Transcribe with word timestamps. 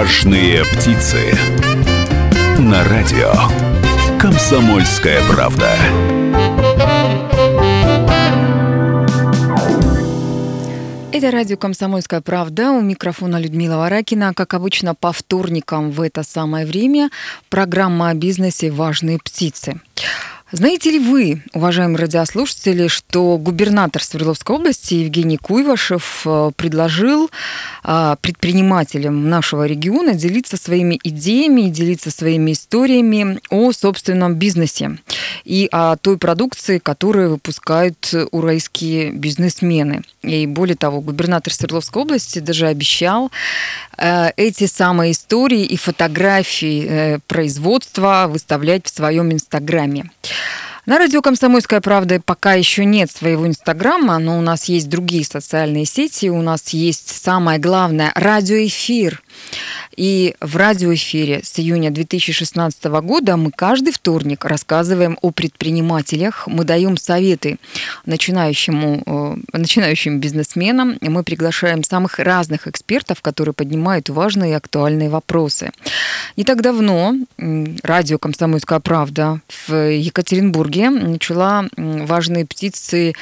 Важные 0.00 0.64
птицы. 0.64 1.18
На 2.58 2.82
радио. 2.88 3.34
Комсомольская 4.18 5.20
правда. 5.28 5.76
Это 11.12 11.30
радио 11.30 11.58
«Комсомольская 11.58 12.22
правда». 12.22 12.70
У 12.70 12.80
микрофона 12.80 13.38
Людмила 13.38 13.76
Варакина. 13.76 14.32
Как 14.32 14.54
обычно, 14.54 14.94
по 14.94 15.12
вторникам 15.12 15.90
в 15.90 16.00
это 16.00 16.22
самое 16.22 16.64
время 16.64 17.10
программа 17.50 18.08
о 18.08 18.14
бизнесе 18.14 18.70
«Важные 18.70 19.18
птицы». 19.18 19.82
Знаете 20.52 20.90
ли 20.90 20.98
вы, 20.98 21.42
уважаемые 21.52 21.98
радиослушатели, 21.98 22.88
что 22.88 23.38
губернатор 23.38 24.02
Свердловской 24.02 24.56
области 24.56 24.94
Евгений 24.94 25.36
Куйвашев 25.36 26.22
э, 26.24 26.50
предложил 26.56 27.30
а, 27.84 28.16
предпринимателям 28.16 29.28
нашего 29.28 29.64
региона 29.64 30.14
делиться 30.14 30.56
своими 30.56 30.98
идеями, 31.04 31.70
делиться 31.70 32.10
своими 32.10 32.50
историями 32.50 33.38
о 33.50 33.70
собственном 33.70 34.34
бизнесе 34.34 34.98
и 35.44 35.68
о 35.70 35.96
той 35.96 36.18
продукции, 36.18 36.78
которую 36.78 37.30
выпускают 37.30 38.12
уральские 38.32 39.12
бизнесмены. 39.12 40.02
И 40.22 40.46
более 40.46 40.76
того, 40.76 41.00
губернатор 41.00 41.52
Свердловской 41.52 42.02
области 42.02 42.40
даже 42.40 42.66
обещал 42.66 43.30
э, 43.96 44.30
эти 44.36 44.66
самые 44.66 45.12
истории 45.12 45.64
и 45.64 45.76
фотографии 45.76 46.86
э, 46.88 47.18
производства 47.28 48.26
выставлять 48.28 48.86
в 48.86 48.90
своем 48.90 49.32
инстаграме. 49.32 50.10
На 50.86 50.98
радио 50.98 51.20
«Комсомольская 51.20 51.82
правда» 51.82 52.22
пока 52.24 52.54
еще 52.54 52.86
нет 52.86 53.10
своего 53.10 53.46
инстаграма, 53.46 54.18
но 54.18 54.38
у 54.38 54.40
нас 54.40 54.64
есть 54.64 54.88
другие 54.88 55.26
социальные 55.26 55.84
сети, 55.84 56.30
у 56.30 56.40
нас 56.40 56.70
есть 56.70 57.22
самое 57.22 57.58
главное– 57.58 58.12
радиоэфир. 58.14 59.22
И 59.96 60.34
в 60.40 60.56
радиоэфире 60.56 61.40
с 61.42 61.58
июня 61.58 61.90
2016 61.90 62.84
года 62.84 63.36
мы 63.36 63.50
каждый 63.50 63.92
вторник 63.92 64.44
рассказываем 64.44 65.18
о 65.20 65.30
предпринимателях, 65.30 66.46
мы 66.46 66.64
даем 66.64 66.96
советы 66.96 67.58
начинающему, 68.06 69.02
э, 69.52 69.56
начинающим 69.58 70.20
бизнесменам, 70.20 70.96
мы 71.00 71.24
приглашаем 71.24 71.82
самых 71.82 72.18
разных 72.18 72.66
экспертов, 72.68 73.20
которые 73.20 73.52
поднимают 73.52 74.08
важные 74.08 74.52
и 74.52 74.54
актуальные 74.54 75.10
вопросы. 75.10 75.72
Не 76.36 76.44
так 76.44 76.62
давно 76.62 77.14
радио 77.82 78.18
«Комсомольская 78.18 78.80
правда» 78.80 79.40
в 79.66 79.74
Екатеринбурге 79.74 80.90
начала 80.90 81.64
важные 81.76 82.46
птицы 82.46 83.14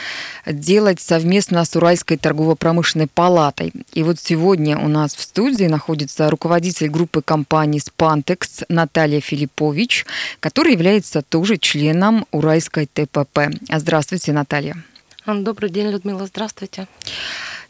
делать 0.47 1.01
совместно 1.01 1.65
с 1.65 1.75
Уральской 1.75 2.17
торгово-промышленной 2.17 3.09
палатой. 3.09 3.73
И 3.93 4.03
вот 4.03 4.19
сегодня 4.21 4.79
у 4.79 4.89
нас 4.89 5.15
в 5.15 5.23
студии 5.23 5.65
находится 5.65 6.08
руководитель 6.09 6.31
руководитель 6.31 6.89
группы 6.89 7.23
компаний 7.23 7.81
«Спантекс» 7.81 8.63
Наталья 8.69 9.21
Филиппович, 9.21 10.07
который 10.41 10.73
является 10.73 11.23
тоже 11.23 11.57
членом 11.57 12.27
Уральской 12.31 12.87
ТПП. 12.87 13.51
Здравствуйте, 13.71 14.33
Наталья. 14.33 14.77
Добрый 15.27 15.71
день, 15.71 15.89
Людмила. 15.91 16.27
Здравствуйте. 16.27 16.87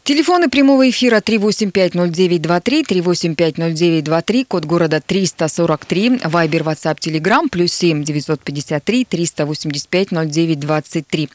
Телефоны 0.08 0.48
прямого 0.48 0.88
эфира 0.88 1.20
3850923, 1.20 2.82
3850923, 2.88 4.44
код 4.46 4.64
города 4.64 5.02
343, 5.02 6.20
Вайбер, 6.24 6.62
WhatsApp, 6.62 6.98
Telegram, 6.98 7.46
плюс 7.50 7.74
7 7.74 8.04
953 8.04 9.04
385 9.04 10.08
0923. 10.12 11.28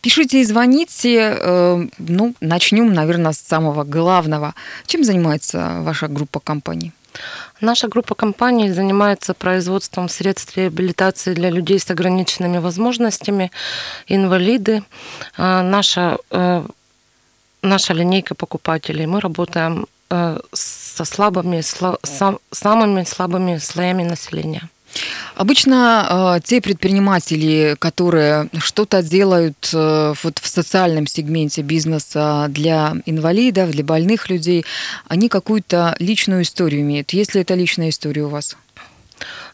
Пишите 0.00 0.40
и 0.40 0.44
звоните. 0.44 1.36
Э, 1.36 1.84
ну, 1.98 2.34
начнем, 2.40 2.94
наверное, 2.94 3.32
с 3.32 3.38
самого 3.38 3.82
главного. 3.82 4.54
Чем 4.86 5.02
занимается 5.02 5.78
ваша 5.80 6.06
группа 6.06 6.38
компаний? 6.38 6.92
Наша 7.60 7.88
группа 7.88 8.14
компаний 8.14 8.70
занимается 8.70 9.34
производством 9.34 10.08
средств 10.08 10.56
реабилитации 10.56 11.34
для 11.34 11.50
людей 11.50 11.80
с 11.80 11.90
ограниченными 11.90 12.58
возможностями, 12.58 13.50
инвалиды. 14.06 14.84
А, 15.36 15.62
наша, 15.64 16.18
э, 16.30 16.62
наша 17.62 17.94
линейка 17.94 18.34
покупателей. 18.34 19.06
Мы 19.06 19.20
работаем 19.20 19.86
э, 20.10 20.38
со 20.52 21.04
слабыми, 21.04 21.62
самыми 22.52 23.04
слабыми 23.04 23.58
слоями 23.58 24.02
населения. 24.02 24.68
Обычно 25.34 26.36
э, 26.36 26.40
те 26.44 26.60
предприниматели, 26.60 27.76
которые 27.78 28.48
что-то 28.58 29.02
делают 29.02 29.70
э, 29.72 30.14
вот 30.22 30.38
в 30.38 30.46
социальном 30.46 31.06
сегменте 31.06 31.62
бизнеса 31.62 32.46
для 32.50 32.94
инвалидов, 33.06 33.70
для 33.70 33.84
больных 33.84 34.28
людей, 34.28 34.64
они 35.08 35.28
какую-то 35.28 35.96
личную 35.98 36.42
историю 36.42 36.82
имеют. 36.82 37.12
Есть 37.14 37.34
ли 37.34 37.40
это 37.40 37.54
личная 37.54 37.88
история 37.88 38.24
у 38.24 38.28
вас? 38.28 38.56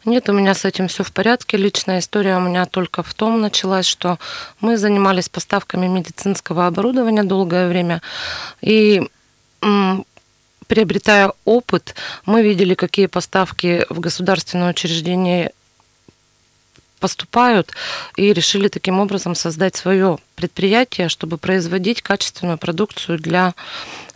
Нет, 0.04 0.28
у 0.28 0.32
меня 0.32 0.54
с 0.54 0.64
этим 0.64 0.88
все 0.88 1.02
в 1.04 1.12
порядке. 1.12 1.56
Личная 1.56 1.98
история 1.98 2.36
у 2.36 2.40
меня 2.40 2.66
только 2.66 3.02
в 3.02 3.12
том 3.14 3.40
началась, 3.40 3.86
что 3.86 4.18
мы 4.60 4.76
занимались 4.76 5.28
поставками 5.28 5.86
медицинского 5.86 6.66
оборудования 6.66 7.24
долгое 7.24 7.68
время. 7.68 8.00
И 8.60 9.02
приобретая 10.68 11.32
опыт, 11.44 11.94
мы 12.26 12.42
видели, 12.42 12.74
какие 12.74 13.06
поставки 13.06 13.84
в 13.88 14.00
государственное 14.00 14.70
учреждение 14.70 15.52
поступают 16.98 17.72
и 18.16 18.32
решили 18.32 18.68
таким 18.68 19.00
образом 19.00 19.34
создать 19.34 19.76
свое 19.76 20.18
предприятие, 20.36 21.08
чтобы 21.08 21.36
производить 21.38 22.02
качественную 22.02 22.58
продукцию 22.58 23.18
для 23.18 23.54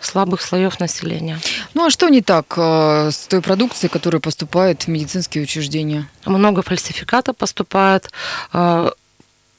слабых 0.01 0.43
слоев 0.43 0.81
населения. 0.81 1.39
Ну 1.75 1.87
а 1.87 1.91
что 1.91 2.09
не 2.09 2.23
так 2.23 2.55
э, 2.57 3.11
с 3.11 3.27
той 3.27 3.41
продукцией, 3.41 3.91
которая 3.91 4.21
поступает 4.21 4.83
в 4.83 4.89
медицинские 4.89 5.45
учреждения? 5.45 6.09
Много 6.25 6.63
фальсификата 6.63 7.33
поступает. 7.33 8.11
Э, 8.53 8.91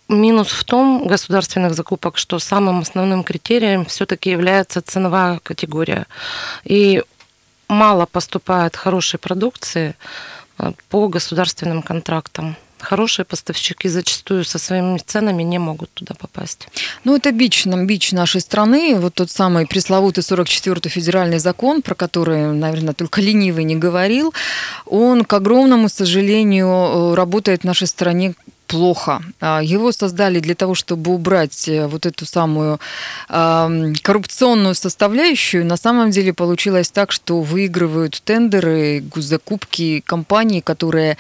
минус 0.10 0.50
в 0.50 0.64
том 0.64 1.08
государственных 1.08 1.74
закупок, 1.74 2.18
что 2.18 2.40
самым 2.40 2.82
основным 2.82 3.24
критерием 3.24 3.86
все-таки 3.86 4.30
является 4.30 4.82
ценовая 4.82 5.40
категория. 5.40 6.06
И 6.64 7.04
мало 7.68 8.06
поступает 8.06 8.76
хорошей 8.76 9.20
продукции 9.20 9.96
э, 10.60 10.72
по 10.90 11.08
государственным 11.08 11.82
контрактам 11.82 12.56
хорошие 12.84 13.26
поставщики 13.26 13.90
зачастую 13.90 14.44
со 14.46 14.60
своими 14.60 14.98
ценами 14.98 15.44
не 15.44 15.60
могут 15.60 15.92
туда 15.94 16.14
попасть. 16.20 16.68
Ну, 17.04 17.16
это 17.16 17.32
бич, 17.32 17.66
бич 17.66 18.12
нашей 18.12 18.42
страны. 18.42 18.96
Вот 19.00 19.14
тот 19.16 19.32
самый 19.32 19.66
пресловутый 19.66 20.24
44-й 20.24 20.90
федеральный 20.90 21.40
закон, 21.40 21.82
про 21.82 21.96
который, 21.96 22.54
наверное, 22.54 22.94
только 22.94 23.22
ленивый 23.22 23.64
не 23.64 23.76
говорил, 23.76 24.34
он, 24.86 25.24
к 25.24 25.34
огромному 25.34 25.90
сожалению, 25.90 26.68
э, 26.68 27.16
работает 27.16 27.62
в 27.62 27.66
нашей 27.66 27.88
стране 27.88 28.36
плохо. 28.74 29.22
А, 29.40 29.62
его 29.62 29.92
создали 29.92 30.40
для 30.40 30.56
того, 30.56 30.74
чтобы 30.74 31.14
убрать 31.14 31.68
э, 31.68 31.86
вот 31.88 32.06
эту 32.06 32.26
самую 32.26 32.80
коррупционную 33.28 34.76
составляющую. 34.76 35.66
На 35.66 35.78
самом 35.78 36.12
деле 36.12 36.34
получилось 36.34 36.90
так, 36.92 37.12
что 37.12 37.42
выигрывают 37.42 38.22
тендеры, 38.26 39.04
госзакупки 39.16 40.02
компании, 40.06 40.60
которые 40.60 41.18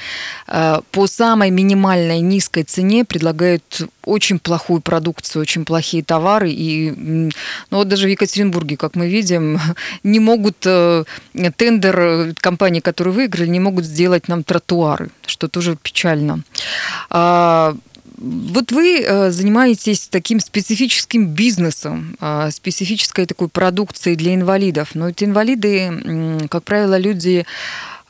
э, 0.47 0.79
по 0.91 1.07
самой 1.07 1.51
минимальной 1.51 2.21
низкой 2.21 2.63
цене 2.63 3.05
предлагают 3.05 3.81
очень 4.05 4.39
плохую 4.39 4.81
продукцию, 4.81 5.41
очень 5.41 5.65
плохие 5.65 6.03
товары. 6.03 6.51
И 6.51 6.91
ну, 6.91 7.31
вот 7.77 7.87
даже 7.87 8.07
в 8.07 8.09
Екатеринбурге, 8.09 8.77
как 8.77 8.95
мы 8.95 9.07
видим, 9.07 9.59
не 10.03 10.19
могут 10.19 10.57
э, 10.65 11.03
тендер 11.55 12.33
компании, 12.39 12.79
которые 12.79 13.13
выиграли, 13.13 13.47
не 13.47 13.59
могут 13.59 13.85
сделать 13.85 14.27
нам 14.27 14.43
тротуары, 14.43 15.09
что 15.25 15.47
тоже 15.47 15.77
печально. 15.81 16.43
А, 17.09 17.75
вот 18.17 18.71
вы 18.71 19.01
э, 19.01 19.31
занимаетесь 19.31 20.07
таким 20.07 20.39
специфическим 20.39 21.27
бизнесом, 21.27 22.17
специфической 22.51 23.25
такой 23.25 23.49
продукцией 23.49 24.15
для 24.15 24.35
инвалидов. 24.35 24.89
Но 24.93 25.09
эти 25.09 25.25
инвалиды, 25.25 26.47
как 26.49 26.63
правило, 26.63 26.97
люди 26.97 27.45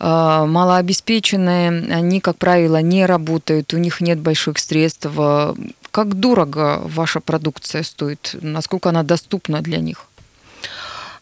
малообеспеченные, 0.03 1.69
они, 1.69 2.19
как 2.19 2.37
правило, 2.37 2.81
не 2.81 3.05
работают, 3.05 3.73
у 3.73 3.77
них 3.77 4.01
нет 4.01 4.19
больших 4.19 4.59
средств. 4.59 5.07
Как 5.91 6.13
дорого 6.15 6.81
ваша 6.83 7.19
продукция 7.21 7.83
стоит? 7.83 8.35
Насколько 8.41 8.89
она 8.89 9.03
доступна 9.03 9.61
для 9.61 9.77
них? 9.77 10.07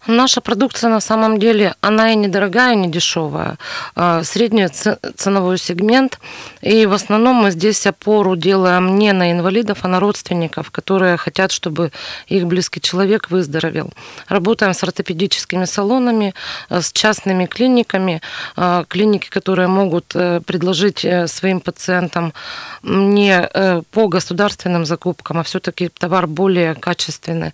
Наша 0.07 0.41
продукция 0.41 0.89
на 0.89 0.99
самом 0.99 1.37
деле, 1.37 1.75
она 1.79 2.11
и 2.11 2.15
недорогая, 2.15 2.73
и 2.73 2.75
не 2.75 2.89
дешевая. 2.89 3.57
А, 3.95 4.23
средний 4.23 4.67
ценовой 4.67 5.59
сегмент. 5.59 6.19
И 6.61 6.87
в 6.87 6.93
основном 6.93 7.35
мы 7.35 7.51
здесь 7.51 7.85
опору 7.85 8.35
делаем 8.35 8.97
не 8.97 9.13
на 9.13 9.31
инвалидов, 9.31 9.79
а 9.83 9.87
на 9.87 9.99
родственников, 9.99 10.71
которые 10.71 11.17
хотят, 11.17 11.51
чтобы 11.51 11.91
их 12.25 12.47
близкий 12.47 12.81
человек 12.81 13.29
выздоровел. 13.29 13.93
Работаем 14.27 14.73
с 14.73 14.83
ортопедическими 14.83 15.65
салонами, 15.65 16.33
а, 16.69 16.81
с 16.81 16.91
частными 16.91 17.45
клиниками. 17.45 18.21
А, 18.55 18.85
клиники, 18.85 19.29
которые 19.29 19.67
могут 19.67 20.15
э, 20.15 20.41
предложить 20.41 21.05
э, 21.05 21.27
своим 21.27 21.59
пациентам 21.59 22.33
не 22.83 23.49
э, 23.53 23.81
по 23.91 24.07
государственным 24.07 24.85
закупкам, 24.85 25.37
а 25.39 25.43
все-таки 25.43 25.89
товар 25.89 26.27
более 26.27 26.73
качественный 26.73 27.53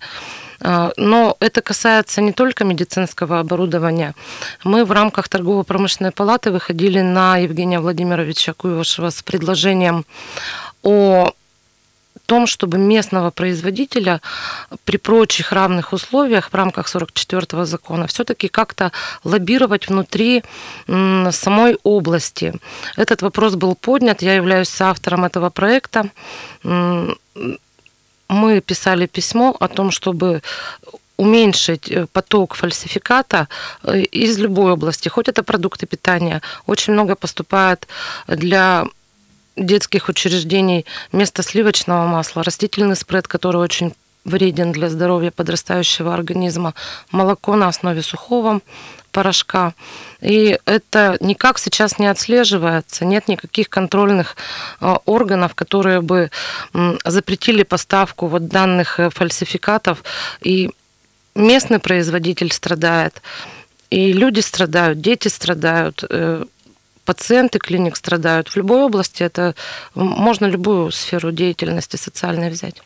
Но 0.60 1.36
это 1.40 1.60
касается 1.62 2.20
не 2.20 2.32
только 2.32 2.64
медицинского 2.64 3.40
оборудования. 3.40 4.14
Мы 4.64 4.84
в 4.84 4.92
рамках 4.92 5.28
торгово-промышленной 5.28 6.12
палаты 6.12 6.50
выходили 6.50 7.00
на 7.00 7.38
Евгения 7.38 7.80
Владимировича 7.80 8.52
Куйвашева 8.54 9.10
с 9.10 9.22
предложением 9.22 10.04
о 10.82 11.32
том, 12.26 12.46
чтобы 12.46 12.76
местного 12.76 13.30
производителя 13.30 14.20
при 14.84 14.98
прочих 14.98 15.52
равных 15.52 15.94
условиях 15.94 16.50
в 16.50 16.54
рамках 16.54 16.94
44-го 16.94 17.64
закона 17.64 18.06
все-таки 18.06 18.48
как-то 18.48 18.92
лоббировать 19.24 19.88
внутри 19.88 20.42
самой 20.86 21.78
области. 21.84 22.52
Этот 22.96 23.22
вопрос 23.22 23.54
был 23.54 23.74
поднят, 23.74 24.20
я 24.20 24.34
являюсь 24.34 24.80
автором 24.80 25.24
этого 25.24 25.48
проекта. 25.48 26.10
Мы 28.48 28.60
писали 28.60 29.06
письмо 29.06 29.54
о 29.60 29.68
том, 29.68 29.90
чтобы 29.90 30.40
уменьшить 31.18 31.90
э, 31.90 32.06
поток 32.06 32.54
фальсификата 32.54 33.46
э, 33.82 34.00
из 34.00 34.38
любой 34.38 34.72
области, 34.72 35.10
хоть 35.10 35.28
это 35.28 35.42
продукты 35.42 35.86
питания. 35.86 36.40
Очень 36.66 36.94
много 36.94 37.14
поступает 37.14 37.86
для 38.26 38.86
детских 39.56 40.08
учреждений 40.08 40.86
вместо 41.12 41.42
сливочного 41.42 42.06
масла 42.06 42.42
растительный 42.42 42.96
спред, 42.96 43.28
который 43.28 43.60
очень 43.60 43.92
вреден 44.28 44.72
для 44.72 44.88
здоровья 44.88 45.30
подрастающего 45.30 46.14
организма, 46.14 46.74
молоко 47.10 47.56
на 47.56 47.68
основе 47.68 48.02
сухого 48.02 48.60
порошка. 49.10 49.74
И 50.20 50.58
это 50.64 51.16
никак 51.20 51.58
сейчас 51.58 51.98
не 51.98 52.06
отслеживается, 52.06 53.04
нет 53.04 53.28
никаких 53.28 53.68
контрольных 53.68 54.36
э, 54.80 54.94
органов, 55.06 55.54
которые 55.54 56.00
бы 56.00 56.30
запретили 57.04 57.62
поставку 57.62 58.26
вот 58.26 58.48
данных 58.48 59.00
э, 59.00 59.10
фальсификатов. 59.10 60.04
И 60.40 60.70
местный 61.34 61.78
производитель 61.78 62.52
страдает, 62.52 63.22
и 63.90 64.12
люди 64.12 64.40
страдают, 64.40 65.00
дети 65.00 65.28
страдают, 65.28 66.04
э, 66.08 66.44
пациенты 67.04 67.58
клиник 67.58 67.96
страдают. 67.96 68.48
В 68.48 68.56
любой 68.56 68.82
области 68.82 69.22
это 69.22 69.54
можно 69.94 70.44
любую 70.44 70.92
сферу 70.92 71.32
деятельности 71.32 71.96
социальной 71.96 72.50
взять. 72.50 72.82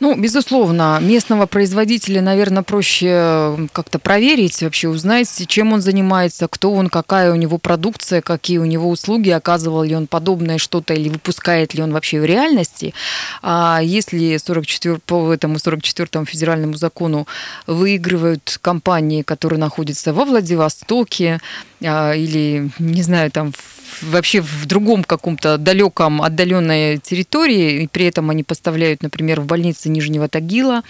Ну, 0.00 0.14
безусловно, 0.14 0.98
местного 1.00 1.46
производителя, 1.46 2.20
наверное, 2.20 2.62
проще 2.62 3.68
как-то 3.72 3.98
проверить, 3.98 4.62
вообще 4.62 4.88
узнать, 4.88 5.28
чем 5.46 5.72
он 5.72 5.80
занимается, 5.80 6.48
кто 6.48 6.72
он, 6.72 6.88
какая 6.88 7.32
у 7.32 7.36
него 7.36 7.58
продукция, 7.58 8.20
какие 8.20 8.58
у 8.58 8.64
него 8.64 8.88
услуги, 8.88 9.30
оказывал 9.30 9.82
ли 9.82 9.94
он 9.94 10.06
подобное 10.06 10.58
что-то 10.58 10.94
или 10.94 11.08
выпускает 11.08 11.74
ли 11.74 11.82
он 11.82 11.92
вообще 11.92 12.20
в 12.20 12.24
реальности. 12.24 12.94
А 13.42 13.80
если 13.82 14.36
44, 14.36 14.98
по 15.06 15.32
этому 15.32 15.56
44-му 15.56 16.24
федеральному 16.24 16.74
закону 16.74 17.26
выигрывают 17.66 18.58
компании, 18.60 19.22
которые 19.22 19.58
находятся 19.58 20.12
во 20.12 20.24
Владивостоке 20.24 21.40
а, 21.82 22.14
или, 22.14 22.70
не 22.78 23.02
знаю, 23.02 23.30
там 23.30 23.52
в 23.52 23.83
вообще 24.02 24.40
в 24.40 24.66
другом 24.66 25.04
каком-то 25.04 25.58
далеком, 25.58 26.22
отдаленной 26.22 26.98
территории, 26.98 27.82
и 27.82 27.86
при 27.86 28.06
этом 28.06 28.30
они 28.30 28.42
поставляют, 28.42 29.02
например, 29.02 29.40
в 29.40 29.46
больницы 29.46 29.88
Нижнего 29.88 30.28
Тагила 30.28 30.82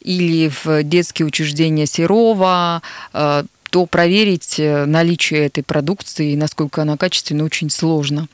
или 0.00 0.50
в 0.64 0.82
детские 0.82 1.26
учреждения 1.26 1.86
Серова, 1.86 2.82
э, 3.12 3.44
то 3.70 3.86
проверить 3.86 4.60
э, 4.60 4.84
наличие 4.84 5.46
этой 5.46 5.64
продукции 5.64 6.32
и 6.32 6.36
насколько 6.36 6.82
она 6.82 6.98
качественна 6.98 7.44
очень 7.44 7.70
сложно. 7.70 8.28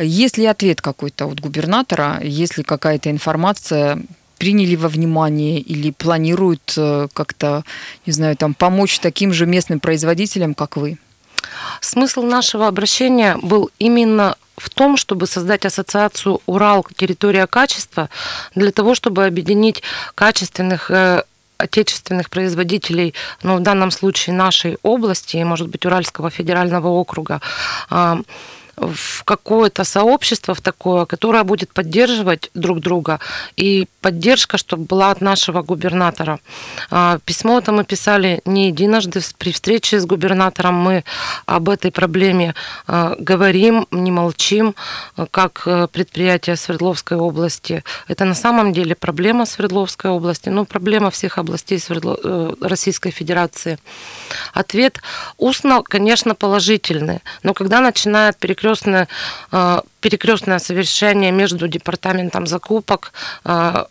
Есть 0.00 0.38
ли 0.38 0.46
ответ 0.46 0.80
какой-то 0.80 1.26
от 1.26 1.38
губернатора, 1.38 2.18
есть 2.22 2.56
ли 2.56 2.64
какая-то 2.64 3.10
информация, 3.10 4.02
приняли 4.38 4.76
во 4.76 4.88
внимание 4.88 5.60
или 5.60 5.90
планируют 5.90 6.72
э, 6.78 7.08
как-то, 7.12 7.62
не 8.06 8.12
знаю, 8.12 8.36
там 8.38 8.54
помочь 8.54 8.98
таким 8.98 9.34
же 9.34 9.44
местным 9.44 9.80
производителям, 9.80 10.54
как 10.54 10.78
вы? 10.78 10.96
Смысл 11.80 12.22
нашего 12.22 12.66
обращения 12.66 13.36
был 13.42 13.70
именно 13.78 14.36
в 14.56 14.68
том, 14.68 14.96
чтобы 14.96 15.26
создать 15.26 15.64
ассоциацию 15.64 16.40
Урал. 16.46 16.86
Территория 16.96 17.46
качества 17.46 18.10
для 18.54 18.72
того, 18.72 18.94
чтобы 18.94 19.24
объединить 19.24 19.82
качественных 20.14 20.90
э, 20.90 21.22
отечественных 21.56 22.30
производителей, 22.30 23.14
ну, 23.42 23.56
в 23.56 23.60
данном 23.60 23.90
случае 23.90 24.34
нашей 24.34 24.78
области, 24.82 25.36
может 25.42 25.68
быть, 25.68 25.86
Уральского 25.86 26.30
федерального 26.30 26.88
округа, 26.88 27.40
в 28.80 29.24
какое-то 29.24 29.84
сообщество, 29.84 30.54
в 30.54 30.60
такое, 30.60 31.04
которое 31.04 31.44
будет 31.44 31.72
поддерживать 31.72 32.50
друг 32.54 32.80
друга. 32.80 33.20
И 33.56 33.86
поддержка, 34.00 34.56
чтобы 34.56 34.84
была 34.84 35.10
от 35.10 35.20
нашего 35.20 35.62
губернатора. 35.62 36.40
А, 36.90 37.18
письмо 37.24 37.58
это 37.58 37.72
мы 37.72 37.84
писали 37.84 38.40
не 38.44 38.68
единожды. 38.68 39.20
При 39.38 39.52
встрече 39.52 40.00
с 40.00 40.06
губернатором 40.06 40.74
мы 40.74 41.04
об 41.46 41.68
этой 41.68 41.90
проблеме 41.90 42.54
а, 42.86 43.14
говорим, 43.18 43.86
не 43.90 44.10
молчим, 44.10 44.74
как 45.30 45.62
э, 45.66 45.86
предприятие 45.92 46.56
Свердловской 46.56 47.16
области. 47.16 47.84
Это 48.08 48.24
на 48.24 48.34
самом 48.34 48.72
деле 48.72 48.94
проблема 48.94 49.46
Свердловской 49.46 50.10
области, 50.10 50.48
ну, 50.48 50.64
проблема 50.64 51.10
всех 51.10 51.38
областей 51.38 51.78
Свердло... 51.78 52.18
Э, 52.22 52.54
Российской 52.60 53.10
Федерации. 53.10 53.78
Ответ 54.54 55.00
устно, 55.36 55.82
конечно, 55.82 56.34
положительный, 56.34 57.20
но 57.42 57.52
когда 57.52 57.80
начинает 57.80 58.36
перекрестно 58.38 58.69
перекрестное, 58.70 59.08
э, 59.52 59.80
перекрестное 60.00 60.58
совершение 60.58 61.32
между 61.32 61.68
департаментом 61.68 62.46
закупок, 62.46 63.12
э, 63.44 63.84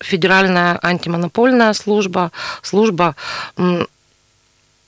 Федеральная 0.00 0.78
антимонопольная 0.82 1.72
служба, 1.72 2.30
служба 2.62 3.14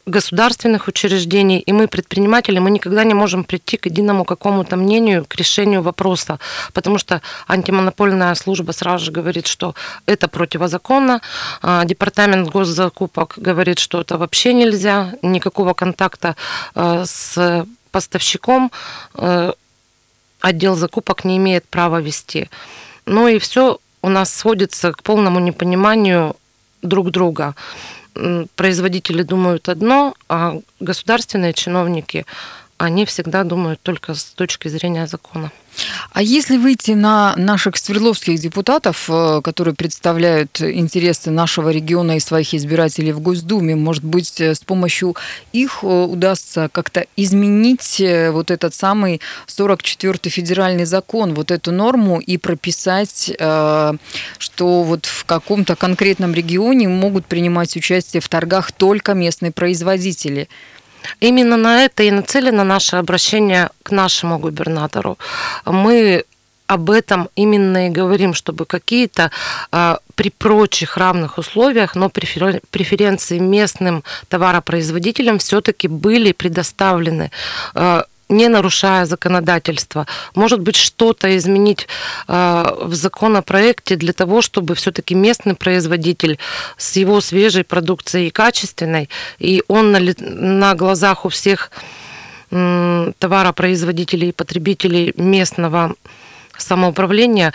государственных 0.06 0.88
учреждений, 0.88 1.58
и 1.58 1.72
мы, 1.72 1.88
предприниматели, 1.88 2.60
мы 2.60 2.70
никогда 2.70 3.04
не 3.04 3.14
можем 3.14 3.44
прийти 3.44 3.76
к 3.76 3.86
единому 3.86 4.24
какому-то 4.24 4.76
мнению, 4.76 5.24
к 5.24 5.34
решению 5.36 5.82
вопроса, 5.82 6.38
потому 6.72 6.98
что 6.98 7.20
антимонопольная 7.48 8.34
служба 8.34 8.72
сразу 8.72 9.04
же 9.06 9.12
говорит, 9.12 9.46
что 9.46 9.74
это 10.06 10.28
противозаконно, 10.28 11.20
а 11.62 11.84
департамент 11.84 12.48
госзакупок 12.48 13.34
говорит, 13.36 13.78
что 13.78 14.00
это 14.00 14.16
вообще 14.16 14.54
нельзя, 14.54 15.14
никакого 15.22 15.74
контакта 15.74 16.36
э, 16.74 17.04
с 17.04 17.66
поставщиком 17.90 18.70
э, 19.14 19.52
отдел 20.40 20.76
закупок 20.76 21.24
не 21.24 21.36
имеет 21.36 21.64
права 21.68 22.00
вести. 22.00 22.48
Ну 23.06 23.28
и 23.28 23.38
все 23.38 23.78
у 24.02 24.08
нас 24.08 24.32
сводится 24.32 24.92
к 24.92 25.02
полному 25.02 25.40
непониманию 25.40 26.36
друг 26.82 27.10
друга. 27.10 27.54
Производители 28.54 29.22
думают 29.22 29.68
одно, 29.68 30.14
а 30.28 30.58
государственные 30.80 31.52
чиновники, 31.52 32.24
они 32.78 33.04
всегда 33.04 33.44
думают 33.44 33.80
только 33.82 34.14
с 34.14 34.24
точки 34.24 34.68
зрения 34.68 35.06
закона. 35.06 35.50
А 36.12 36.22
если 36.22 36.56
выйти 36.56 36.92
на 36.92 37.34
наших 37.36 37.76
свердловских 37.76 38.38
депутатов, 38.38 39.06
э, 39.08 39.40
которые 39.42 39.74
представляют 39.74 40.60
интересы 40.60 41.30
нашего 41.30 41.70
региона 41.70 42.16
и 42.16 42.20
своих 42.20 42.54
избирателей 42.54 43.12
в 43.12 43.20
Госдуме, 43.20 43.76
может 43.76 44.04
быть, 44.04 44.40
э, 44.40 44.54
с 44.54 44.60
помощью 44.60 45.16
их 45.52 45.80
э, 45.82 45.86
удастся 45.86 46.70
как-то 46.72 47.04
изменить 47.16 48.02
вот 48.30 48.50
этот 48.50 48.74
самый 48.74 49.20
44-й 49.46 50.30
федеральный 50.30 50.84
закон, 50.84 51.34
вот 51.34 51.50
эту 51.50 51.72
норму 51.72 52.18
и 52.18 52.38
прописать, 52.38 53.32
что 53.36 54.82
вот 54.82 55.06
в 55.06 55.24
каком-то 55.24 55.76
конкретном 55.76 56.32
регионе 56.34 56.88
могут 56.88 57.26
принимать 57.26 57.76
участие 57.76 58.20
в 58.20 58.28
торгах 58.28 58.72
только 58.72 59.14
местные 59.14 59.52
производители– 59.52 60.48
Именно 61.20 61.56
на 61.56 61.84
это 61.84 62.02
и 62.02 62.10
нацелено 62.10 62.64
наше 62.64 62.96
обращение 62.96 63.70
к 63.82 63.90
нашему 63.90 64.38
губернатору. 64.38 65.18
Мы 65.64 66.24
об 66.66 66.90
этом 66.90 67.28
именно 67.36 67.86
и 67.86 67.90
говорим, 67.90 68.34
чтобы 68.34 68.66
какие-то 68.66 69.30
а, 69.70 69.98
при 70.14 70.30
прочих 70.30 70.96
равных 70.96 71.38
условиях, 71.38 71.94
но 71.94 72.08
преференции 72.08 73.38
местным 73.38 74.02
товаропроизводителям 74.28 75.38
все-таки 75.38 75.88
были 75.88 76.32
предоставлены. 76.32 77.30
А, 77.74 78.04
не 78.28 78.48
нарушая 78.48 79.06
законодательство. 79.06 80.06
Может 80.34 80.60
быть, 80.60 80.76
что-то 80.76 81.36
изменить 81.36 81.86
э, 82.28 82.64
в 82.80 82.94
законопроекте 82.94 83.96
для 83.96 84.12
того, 84.12 84.42
чтобы 84.42 84.74
все-таки 84.74 85.14
местный 85.14 85.54
производитель 85.54 86.38
с 86.76 86.96
его 86.96 87.20
свежей 87.20 87.64
продукцией 87.64 88.30
качественной, 88.30 89.08
и 89.38 89.62
он 89.68 89.92
на, 89.92 90.00
на 90.18 90.74
глазах 90.74 91.24
у 91.24 91.28
всех 91.28 91.70
товаропроизводителей 92.50 94.28
и 94.28 94.32
потребителей 94.32 95.12
местного 95.16 95.96
самоуправления, 96.58 97.52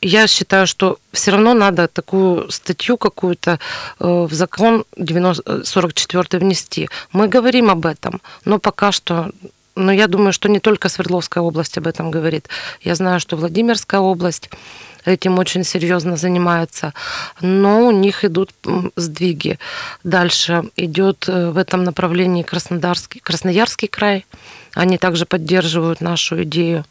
я 0.00 0.26
считаю, 0.26 0.66
что 0.66 0.98
все 1.12 1.32
равно 1.32 1.54
надо 1.54 1.88
такую 1.88 2.50
статью 2.50 2.96
какую-то 2.96 3.58
э, 4.00 4.04
в 4.06 4.32
закон 4.32 4.84
90, 4.96 5.64
44 5.64 6.40
внести. 6.40 6.88
Мы 7.12 7.28
говорим 7.28 7.70
об 7.70 7.84
этом, 7.84 8.20
но 8.44 8.58
пока 8.58 8.92
что 8.92 9.30
но 9.78 9.92
я 9.92 10.06
думаю, 10.06 10.32
что 10.32 10.48
не 10.48 10.60
только 10.60 10.88
Свердловская 10.88 11.42
область 11.42 11.78
об 11.78 11.86
этом 11.86 12.10
говорит. 12.10 12.48
Я 12.82 12.94
знаю, 12.94 13.20
что 13.20 13.36
Владимирская 13.36 14.00
область 14.00 14.50
этим 15.04 15.38
очень 15.38 15.64
серьезно 15.64 16.16
занимаются, 16.16 16.92
но 17.40 17.86
у 17.86 17.90
них 17.90 18.24
идут 18.24 18.50
сдвиги. 18.96 19.58
Дальше 20.04 20.64
идет 20.76 21.28
э, 21.28 21.50
в 21.50 21.56
этом 21.56 21.84
направлении 21.84 22.42
Краснодарский, 22.42 23.20
Красноярский 23.20 23.88
край. 23.88 24.26
Они 24.74 24.98
также 24.98 25.24
поддерживают 25.24 26.00
нашу 26.00 26.42
идею 26.42 26.84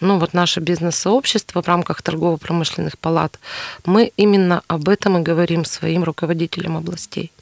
ну 0.00 0.18
вот 0.18 0.32
наше 0.32 0.60
бизнес-сообщество 0.60 1.60
в 1.60 1.66
рамках 1.66 2.02
торгово-промышленных 2.02 2.96
палат, 2.98 3.38
мы 3.84 4.12
именно 4.16 4.62
об 4.68 4.88
этом 4.88 5.18
и 5.18 5.22
говорим 5.22 5.64
своим 5.64 6.04
руководителям 6.04 6.76
областей. 6.76 7.32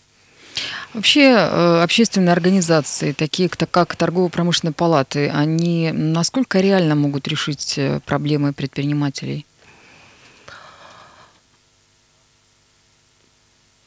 Вообще 0.95 1.33
э, 1.33 1.83
общественные 1.83 2.33
организации, 2.33 3.13
такие 3.13 3.49
как 3.49 3.97
торгово-промышленные 3.97 4.73
палаты, 4.73 5.29
они 5.29 5.93
насколько 5.93 6.61
реально 6.61 6.95
могут 6.95 7.29
решить 7.29 7.75
э, 7.77 8.01
проблемы 8.07 8.53
предпринимателей? 8.53 9.47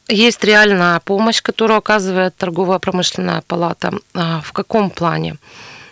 Есть 0.08 0.42
реальная 0.42 0.98
помощь, 1.00 1.40
которую 1.40 1.78
оказывает 1.78 2.36
торгово-промышленная 2.36 3.42
палата. 3.46 3.92
А, 4.12 4.40
в 4.40 4.52
каком 4.52 4.90
плане? 4.90 5.36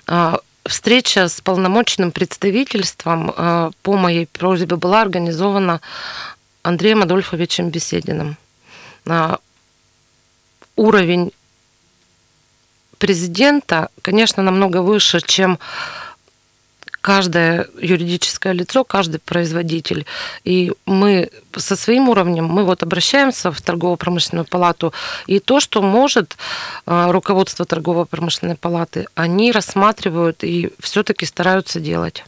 А, 0.08 0.40
встреча 0.64 1.28
с 1.28 1.40
полномочным 1.40 2.10
представительством 2.10 3.32
а, 3.36 3.70
по 3.82 3.96
моей 3.96 4.26
просьбе 4.26 4.76
была 4.76 5.02
организована 5.02 5.80
Андреем 6.62 7.02
Адольфовичем 7.02 7.70
Бесединым 7.70 8.36
уровень 10.78 11.32
президента, 12.98 13.88
конечно, 14.02 14.42
намного 14.42 14.82
выше, 14.82 15.20
чем 15.20 15.58
каждое 17.00 17.68
юридическое 17.80 18.52
лицо, 18.52 18.84
каждый 18.84 19.18
производитель. 19.18 20.04
И 20.44 20.72
мы 20.84 21.30
со 21.56 21.76
своим 21.76 22.08
уровнем, 22.08 22.44
мы 22.44 22.64
вот 22.64 22.82
обращаемся 22.82 23.50
в 23.50 23.60
торгово-промышленную 23.60 24.44
палату, 24.44 24.92
и 25.26 25.38
то, 25.38 25.60
что 25.60 25.80
может 25.80 26.36
э, 26.86 27.10
руководство 27.10 27.64
торгово-промышленной 27.64 28.56
палаты, 28.56 29.06
они 29.14 29.52
рассматривают 29.52 30.44
и 30.44 30.70
все-таки 30.80 31.24
стараются 31.24 31.80
делать. 31.80 32.24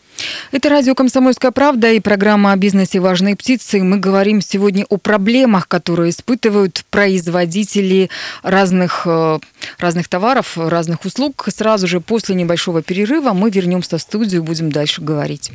Это 0.52 0.68
радио 0.68 0.94
«Комсомольская 0.94 1.50
правда» 1.50 1.92
и 1.92 2.00
программа 2.00 2.52
о 2.52 2.56
бизнесе 2.56 3.00
«Важные 3.00 3.36
птицы». 3.36 3.82
Мы 3.82 3.98
говорим 3.98 4.40
сегодня 4.40 4.84
о 4.88 4.96
проблемах, 4.96 5.68
которые 5.68 6.10
испытывают 6.10 6.84
производители 6.90 8.10
разных, 8.42 9.02
э, 9.06 9.38
разных 9.78 10.08
товаров, 10.08 10.56
разных 10.56 11.04
услуг. 11.04 11.48
Сразу 11.54 11.86
же 11.86 12.00
после 12.00 12.34
небольшого 12.34 12.82
перерыва 12.82 13.32
мы 13.32 13.50
вернемся 13.50 13.98
в 13.98 14.02
студию 14.02 14.42
и 14.42 14.44
будем 14.44 14.72
дальше 14.72 15.02
говорить. 15.02 15.52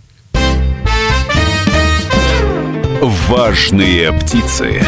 «Важные 3.02 4.14
птицы». 4.14 4.82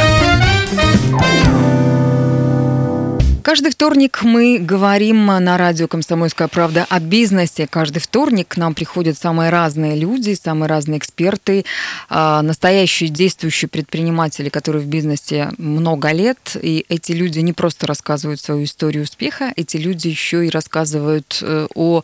Каждый 3.48 3.72
вторник 3.72 4.24
мы 4.24 4.60
говорим 4.60 5.28
на 5.28 5.58
радио 5.58 5.88
«Комсомольская 5.88 6.50
правда» 6.50 6.86
о 6.90 7.00
бизнесе. 7.00 7.66
Каждый 7.66 8.00
вторник 8.00 8.50
к 8.50 8.58
нам 8.58 8.74
приходят 8.74 9.18
самые 9.18 9.52
разные 9.52 9.96
люди, 9.96 10.34
самые 10.34 10.68
разные 10.68 10.98
эксперты, 10.98 11.64
а, 12.10 12.42
настоящие 12.42 13.08
действующие 13.08 13.70
предприниматели, 13.70 14.50
которые 14.50 14.82
в 14.82 14.88
бизнесе 14.88 15.52
много 15.58 16.12
лет. 16.12 16.58
И 16.62 16.86
эти 16.90 17.14
люди 17.14 17.40
не 17.40 17.54
просто 17.54 17.88
рассказывают 17.88 18.42
свою 18.42 18.66
историю 18.66 19.04
успеха, 19.04 19.54
эти 19.56 19.78
люди 19.78 20.10
еще 20.10 20.46
и 20.46 20.50
рассказывают 20.50 21.40
э, 21.42 21.68
о 21.74 22.04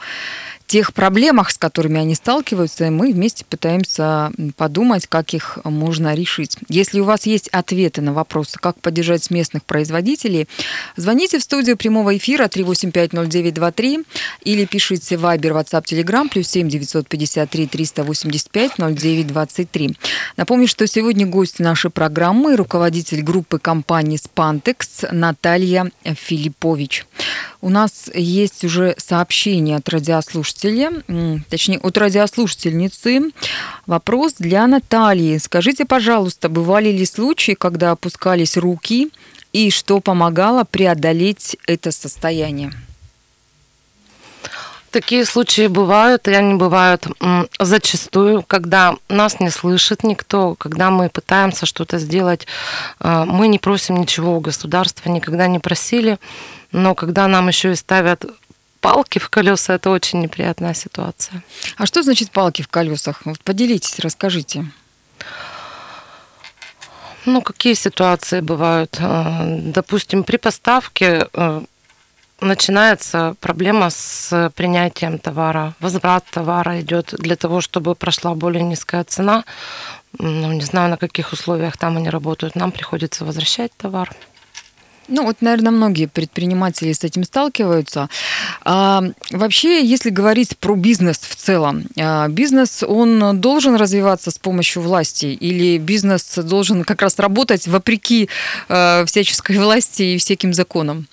тех 0.74 0.92
проблемах, 0.92 1.51
с 1.51 1.60
которыми 1.60 2.01
они 2.01 2.15
сталкиваются, 2.15 2.89
мы 2.89 3.13
вместе 3.13 3.46
пытаемся 3.46 4.32
подумать, 4.58 5.06
как 5.06 5.36
их 5.36 5.60
можно 5.63 6.15
решить. 6.15 6.58
Если 6.68 7.00
у 7.00 7.03
вас 7.03 7.27
есть 7.27 7.48
ответы 7.50 8.01
на 8.01 8.12
вопросы, 8.12 8.58
как 8.60 8.80
поддержать 8.80 9.30
местных 9.30 9.63
производителей, 9.65 10.48
звоните 10.96 11.38
в 11.38 11.44
студию 11.44 11.77
прямого 11.77 12.18
эфира 12.18 12.46
3850923 12.46 14.03
или 14.46 14.65
пишите 14.65 15.13
Viber, 15.13 15.63
WhatsApp, 15.63 15.84
Telegram 15.84 16.27
плюс 16.27 16.48
7 16.48 16.68
953 16.68 17.68
385 17.68 18.72
0923. 18.80 19.96
Напомню, 20.38 20.68
что 20.68 20.88
сегодня 20.88 21.27
гость 21.27 21.60
нашей 21.60 21.92
программы 21.92 22.56
руководитель 22.56 23.22
группы 23.22 23.60
компании 23.60 24.18
Spantex 24.18 25.10
Наталья 25.12 25.92
Филиппович. 26.03 27.06
У 27.62 27.70
нас 27.70 28.10
есть 28.13 28.65
уже 28.65 28.96
сообщение 28.98 29.77
от 29.77 29.88
радиослушателя, 30.63 31.43
точнее, 31.50 31.79
от 31.79 31.98
радиослушательницы. 31.98 33.32
Вопрос 33.86 34.34
для 34.39 34.67
Натальи. 34.67 35.38
Скажите, 35.38 35.86
пожалуйста, 35.86 36.50
бывали 36.50 36.89
ли 36.89 37.05
случаи, 37.05 37.53
когда 37.53 37.91
опускались 37.91 38.58
руки, 38.58 39.10
и 39.51 39.70
что 39.70 40.00
помогало 40.00 40.63
преодолеть 40.63 41.58
это 41.67 41.91
состояние? 41.91 42.72
Такие 44.89 45.25
случаи 45.25 45.65
бывают, 45.65 46.27
и 46.27 46.34
они 46.34 46.53
бывают 46.53 47.08
зачастую, 47.60 48.43
когда 48.43 48.96
нас 49.10 49.39
не 49.39 49.50
слышит 49.50 50.03
никто, 50.03 50.53
когда 50.53 50.91
мы 50.91 51.10
пытаемся 51.10 51.65
что-то 51.65 51.98
сделать. 51.98 52.46
Э, 53.00 53.24
мы 53.25 53.48
не 53.48 53.58
просим 53.58 53.96
ничего 53.96 54.38
у 54.38 54.39
государства, 54.39 55.10
никогда 55.10 55.48
не 55.48 55.58
просили, 55.58 56.20
но 56.72 56.93
когда 56.93 57.27
нам 57.27 57.48
еще 57.48 57.72
и 57.72 57.75
ставят 57.75 58.24
палки 58.84 59.20
в 59.20 59.30
колеса, 59.30 59.74
это 59.74 59.90
очень 59.90 60.22
неприятная 60.22 60.74
ситуация. 60.74 61.42
А 61.78 61.86
что 61.86 62.04
значит 62.04 62.32
палки 62.32 62.62
в 62.62 62.68
колесах? 62.68 63.22
Вот 63.25 63.40
поделитесь, 63.40 64.00
расскажите. 64.00 64.66
Ну, 67.25 67.42
какие 67.42 67.75
ситуации 67.75 68.42
бывают? 68.42 68.98
Э, 69.00 69.46
допустим, 69.74 70.24
при 70.24 70.38
поставке 70.38 71.28
э, 71.34 71.62
начинается 72.42 73.36
проблема 73.40 73.90
с 73.90 74.52
принятием 74.56 75.18
товара. 75.18 75.74
Возврат 75.80 76.25
товара 76.32 76.82
идет 76.82 77.16
для 77.18 77.36
того, 77.36 77.62
чтобы 77.62 77.96
прошла 77.96 78.36
более 78.36 78.63
низкая 78.63 79.04
цена. 79.06 79.44
Ну, 80.20 80.52
не 80.52 80.66
знаю, 80.66 80.90
на 80.90 80.98
каких 80.98 81.32
условиях 81.34 81.78
там 81.78 81.96
они 81.98 82.10
работают. 82.10 82.56
Нам 82.56 82.72
приходится 82.72 83.24
возвращать 83.25 83.72
товар. 83.78 84.10
Ну, 85.08 85.26
вот, 85.26 85.38
наверное, 85.42 85.72
многие 85.72 86.06
предприниматели 86.06 86.94
с 86.94 87.04
этим 87.04 87.24
сталкиваются. 87.24 88.10
А, 88.64 89.04
вообще, 89.32 89.86
если 89.86 90.10
говорить 90.10 90.58
про 90.58 90.76
бизнес 90.76 91.18
в 91.18 91.36
целом, 91.36 91.86
а, 92.00 92.28
бизнес, 92.30 92.84
он 92.84 93.40
должен 93.40 93.76
развиваться 93.76 94.32
с 94.32 94.38
помощью 94.38 94.82
власти 94.82 95.26
или 95.26 95.78
бизнес 95.78 96.36
должен 96.38 96.84
как 96.84 97.02
раз 97.02 97.20
работать 97.20 97.68
вопреки 97.68 98.30
а, 98.70 99.06
всяческой 99.06 99.58
власти 99.64 100.04
и 100.04 100.18
всяким 100.18 100.54
законам? 100.54 101.08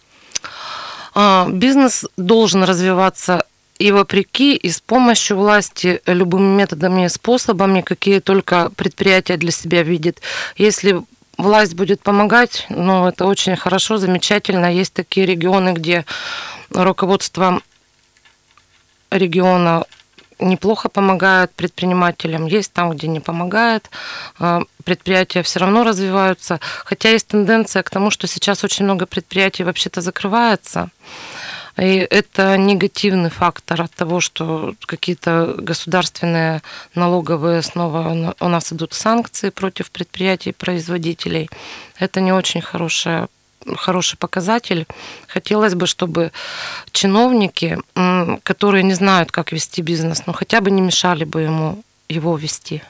А, 1.15 1.49
бизнес 1.51 2.07
должен 2.17 2.63
развиваться 2.63 3.45
и 3.81 3.93
вопреки, 3.93 4.55
и 4.57 4.71
с 4.71 4.81
помощью 4.81 5.39
власти 5.39 6.03
любыми 6.07 6.55
методами 6.55 7.07
и 7.07 7.09
способами, 7.09 7.81
какие 7.81 8.21
только 8.21 8.71
предприятие 8.77 9.39
для 9.39 9.51
себя 9.51 9.83
видит. 9.83 10.21
Если 10.57 11.03
власть 11.43 11.75
будет 11.75 12.03
помогать, 12.03 12.67
ну, 12.69 13.09
это 13.09 13.27
очень 13.27 13.57
хорошо, 13.57 13.99
замечательно. 13.99 14.73
Есть 14.73 14.95
такие 14.95 15.27
регионы, 15.27 15.73
где 15.73 16.05
руководство 16.71 17.61
региона 19.11 19.85
неплохо 20.41 20.89
помогает 20.89 21.53
предпринимателям, 21.53 22.47
есть 22.47 22.73
там, 22.73 22.91
где 22.91 23.09
не 23.09 23.21
помогает. 23.21 23.91
А, 24.39 24.63
предприятия 24.85 25.43
все 25.43 25.61
равно 25.61 25.85
развиваются. 25.85 26.61
Хотя 26.85 27.11
есть 27.11 27.29
тенденция 27.29 27.83
к 27.83 27.91
тому, 27.91 28.11
что 28.11 28.27
сейчас 28.27 28.65
очень 28.65 28.85
много 28.85 29.07
предприятий 29.07 29.65
вообще-то 29.65 30.01
закрывается. 30.01 30.91
И 31.77 32.07
это 32.11 32.57
негативный 32.57 33.31
фактор 33.31 33.83
от 33.83 33.93
того, 33.93 34.21
что 34.21 34.75
какие-то 34.87 35.55
государственные 35.59 36.63
налоговые 36.95 37.63
снова 37.63 38.35
у 38.41 38.49
нас 38.49 38.73
идут 38.73 38.93
санкции 38.93 39.51
против 39.51 39.91
предприятий, 39.91 40.53
производителей. 40.53 41.49
Это 41.99 42.21
не 42.21 42.33
очень 42.33 42.61
хорошая 42.61 43.29
хороший 43.77 44.17
показатель. 44.17 44.87
Хотелось 45.27 45.75
бы, 45.75 45.87
чтобы 45.87 46.33
чиновники, 46.93 47.79
которые 48.43 48.83
не 48.83 48.95
знают, 48.95 49.31
как 49.31 49.53
вести 49.53 49.83
бизнес, 49.83 50.23
ну 50.27 50.33
хотя 50.33 50.61
бы 50.61 50.71
не 50.71 50.81
мешали 50.81 51.25
бы 51.25 51.43
ему 51.43 51.83
его 52.09 52.37
вести. 52.37 52.83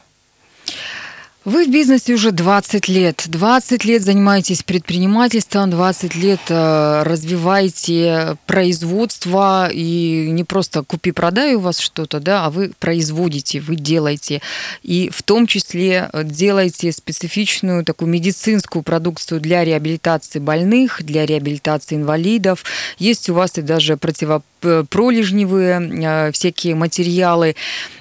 Вы 1.46 1.64
в 1.64 1.70
бизнесе 1.70 2.12
уже 2.12 2.32
20 2.32 2.88
лет. 2.88 3.24
20 3.26 3.84
лет 3.86 4.02
занимаетесь 4.02 4.62
предпринимательством, 4.62 5.70
20 5.70 6.14
лет 6.16 6.40
э, 6.50 7.02
развиваете 7.02 8.36
производство, 8.44 9.70
и 9.72 10.28
не 10.32 10.44
просто 10.44 10.82
купи-продай 10.82 11.54
у 11.54 11.60
вас 11.60 11.78
что-то, 11.78 12.20
да, 12.20 12.44
а 12.44 12.50
вы 12.50 12.72
производите, 12.78 13.60
вы 13.60 13.76
делаете. 13.76 14.42
И 14.82 15.08
в 15.10 15.22
том 15.22 15.46
числе 15.46 16.10
делаете 16.12 16.92
специфичную 16.92 17.86
такую 17.86 18.10
медицинскую 18.10 18.82
продукцию 18.82 19.40
для 19.40 19.64
реабилитации 19.64 20.40
больных, 20.40 21.02
для 21.02 21.24
реабилитации 21.24 21.96
инвалидов. 21.96 22.64
Есть 22.98 23.30
у 23.30 23.34
вас 23.34 23.56
и 23.56 23.62
даже 23.62 23.96
противоположность 23.96 24.50
пролежневые 24.90 26.32
всякие 26.32 26.74
материалы. 26.74 27.56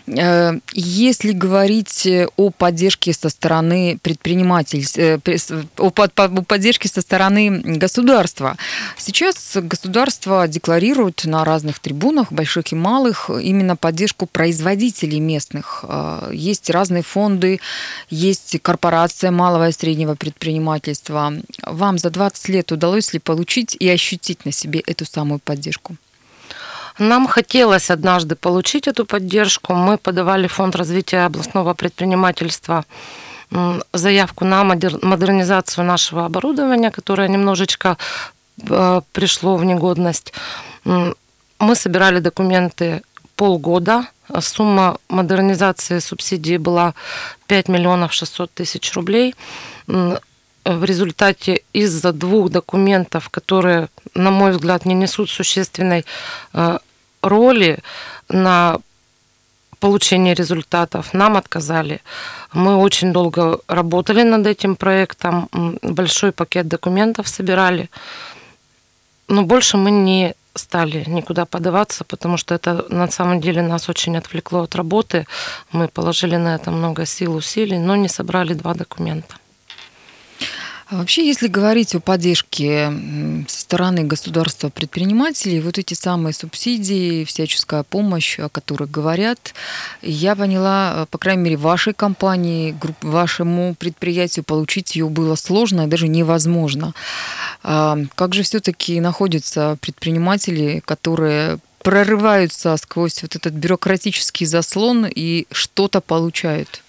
Если 0.08 1.32
говорить 1.32 2.08
о 2.36 2.50
поддержке 2.50 3.14
со 3.14 3.29
стороны 3.30 3.98
предпринимателей, 4.02 4.86
о 5.78 5.92
поддержке 6.44 6.88
со 6.88 7.02
стороны 7.02 7.62
государства, 7.78 8.58
сейчас 8.98 9.58
государство 9.62 10.48
декларирует 10.48 11.26
на 11.26 11.44
разных 11.46 11.80
трибунах, 11.80 12.32
больших 12.32 12.72
и 12.72 12.76
малых, 12.76 13.30
именно 13.30 13.76
поддержку 13.76 14.26
производителей 14.26 15.20
местных. 15.20 15.86
Есть 16.32 16.70
разные 16.70 17.04
фонды, 17.04 17.60
есть 18.10 18.60
корпорация 18.62 19.32
малого 19.32 19.70
и 19.70 19.72
среднего 19.72 20.16
предпринимательства. 20.16 21.34
Вам 21.64 21.98
за 21.98 22.10
20 22.10 22.50
лет 22.50 22.72
удалось 22.72 23.14
ли 23.14 23.20
получить 23.20 23.76
и 23.80 23.90
ощутить 23.90 24.46
на 24.46 24.52
себе 24.52 24.80
эту 24.80 25.06
самую 25.06 25.40
поддержку? 25.40 25.96
Нам 27.00 27.28
хотелось 27.28 27.90
однажды 27.90 28.36
получить 28.36 28.88
эту 28.88 29.06
поддержку. 29.06 29.74
Мы 29.74 29.98
подавали 29.98 30.48
в 30.48 30.54
Фонд 30.54 30.76
развития 30.76 31.26
областного 31.26 31.74
предпринимательства 31.74 32.86
заявку 33.94 34.46
на 34.46 34.64
модернизацию 34.64 35.86
нашего 35.86 36.26
оборудования, 36.26 36.92
которое 36.92 37.28
немножечко 37.28 37.98
э, 38.70 39.02
пришло 39.12 39.56
в 39.56 39.66
негодность. 39.66 40.34
Мы 40.84 41.76
собирали 41.76 42.20
документы 42.20 43.02
полгода. 43.36 44.06
Сумма 44.40 44.98
модернизации 45.10 46.00
субсидии 46.00 46.58
была 46.58 46.94
5 47.48 47.70
миллионов 47.70 48.14
600 48.14 48.52
тысяч 48.54 48.94
рублей. 48.94 49.34
В 49.88 50.84
результате 50.84 51.64
из-за 51.74 52.12
двух 52.14 52.52
документов, 52.52 53.30
которые, 53.30 53.88
на 54.14 54.30
мой 54.30 54.52
взгляд, 54.52 54.86
не 54.86 54.94
несут 54.94 55.32
существенной 55.32 56.06
э, 56.54 56.78
роли 57.22 57.80
на 58.30 58.78
получение 59.80 60.34
результатов 60.34 61.14
нам 61.14 61.38
отказали. 61.38 62.02
Мы 62.54 62.76
очень 62.76 63.14
долго 63.14 63.60
работали 63.68 64.24
над 64.24 64.48
этим 64.48 64.76
проектом, 64.76 65.50
большой 65.82 66.32
пакет 66.32 66.68
документов 66.68 67.28
собирали, 67.28 67.90
но 69.28 69.44
больше 69.44 69.78
мы 69.78 69.92
не 69.92 70.34
стали 70.56 71.04
никуда 71.08 71.46
подаваться, 71.46 72.04
потому 72.04 72.38
что 72.38 72.56
это 72.56 72.86
на 72.90 73.10
самом 73.10 73.40
деле 73.40 73.62
нас 73.62 73.90
очень 73.90 74.18
отвлекло 74.18 74.62
от 74.62 74.76
работы. 74.76 75.26
Мы 75.72 75.88
положили 75.88 76.38
на 76.38 76.56
это 76.56 76.72
много 76.72 77.06
сил, 77.06 77.36
усилий, 77.36 77.78
но 77.80 77.96
не 77.96 78.10
собрали 78.10 78.54
два 78.54 78.74
документа. 78.74 79.36
А 80.92 80.96
вообще, 80.96 81.24
если 81.28 81.48
говорить 81.48 81.94
о 81.94 82.00
поддержке 82.00 82.92
со 83.48 83.62
стороны 83.62 84.06
государства 84.06 84.70
предпринимателей, 84.70 85.62
вот 85.62 85.78
эти 85.78 85.94
самые 85.94 86.34
субсидии, 86.34 87.26
всяческая 87.26 87.84
помощь, 87.84 88.40
о 88.40 88.50
которых 88.50 88.90
говорят, 88.90 89.54
я 90.02 90.36
поняла, 90.36 91.06
по 91.12 91.20
крайней 91.20 91.44
мере, 91.44 91.58
вашей 91.58 91.94
компании, 91.94 92.76
вашему 93.04 93.76
предприятию 93.76 94.44
получить 94.44 94.96
ее 94.96 95.10
было 95.10 95.36
сложно 95.36 95.82
и 95.82 95.88
даже 95.88 96.08
невозможно. 96.08 96.96
А 97.62 98.00
как 98.16 98.34
же 98.34 98.42
все-таки 98.42 99.00
находятся 99.00 99.78
предприниматели, 99.82 100.82
которые 100.84 101.60
прорываются 101.84 102.76
сквозь 102.78 103.22
вот 103.22 103.36
этот 103.36 103.54
бюрократический 103.54 104.48
заслон 104.48 105.06
и 105.06 105.46
что-то 105.52 106.02
получают? 106.02 106.82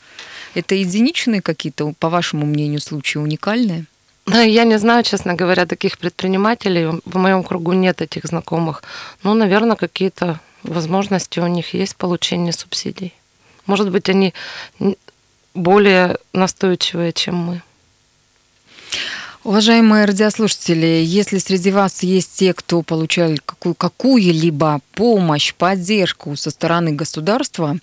Это 0.54 0.75
единичные 0.75 1.42
какие-то, 1.42 1.92
по 1.99 2.09
вашему 2.09 2.47
мнению, 2.47 2.80
случаи 2.80 3.19
уникальные? 3.19 3.85
Я 4.32 4.64
не 4.64 4.78
знаю, 4.78 5.02
честно 5.02 5.34
говоря, 5.34 5.66
таких 5.66 5.99
предпринимателей. 5.99 7.00
В 7.04 7.16
моем 7.16 7.42
кругу 7.42 7.72
нет 7.72 8.00
этих 8.02 8.25
знакомых. 8.25 8.82
Ну, 9.22 9.34
наверное, 9.34 9.76
какие-то 9.76 10.40
возможности 10.62 11.40
у 11.40 11.46
них 11.46 11.75
есть 11.75 11.96
получения 11.96 12.52
субсидий. 12.52 13.14
Может 13.66 13.90
быть, 13.90 14.08
они 14.08 14.34
более 15.54 16.18
настойчивые, 16.32 17.12
чем 17.12 17.34
мы. 17.37 17.62
Уважаемые 19.42 20.04
радиослушатели, 20.04 21.02
если 21.02 21.38
среди 21.38 21.70
вас 21.70 22.02
есть 22.02 22.38
те, 22.38 22.52
кто 22.52 22.82
получали 22.82 23.40
какую- 23.46 23.75
какую-либо 23.75 24.80
помощь, 24.92 25.54
поддержку 25.54 26.37
со 26.37 26.50
стороны 26.50 26.92
государства, 26.92 27.78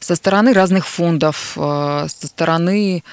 со 0.00 0.16
стороны 0.16 0.54
разных 0.54 0.86
фондов, 0.86 1.52
э, 1.56 2.06
со 2.08 2.26
стороны 2.26 3.04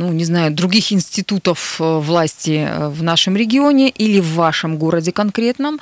ну, 0.00 0.12
не 0.12 0.24
знаю, 0.24 0.50
других 0.50 0.92
институтов 0.92 1.76
э, 1.78 1.98
власти 1.98 2.66
э, 2.66 2.88
в 2.88 3.02
нашем 3.02 3.36
регионе 3.36 3.90
или 3.90 4.18
в 4.20 4.32
вашем 4.34 4.78
городе 4.78 5.12
конкретном, 5.12 5.78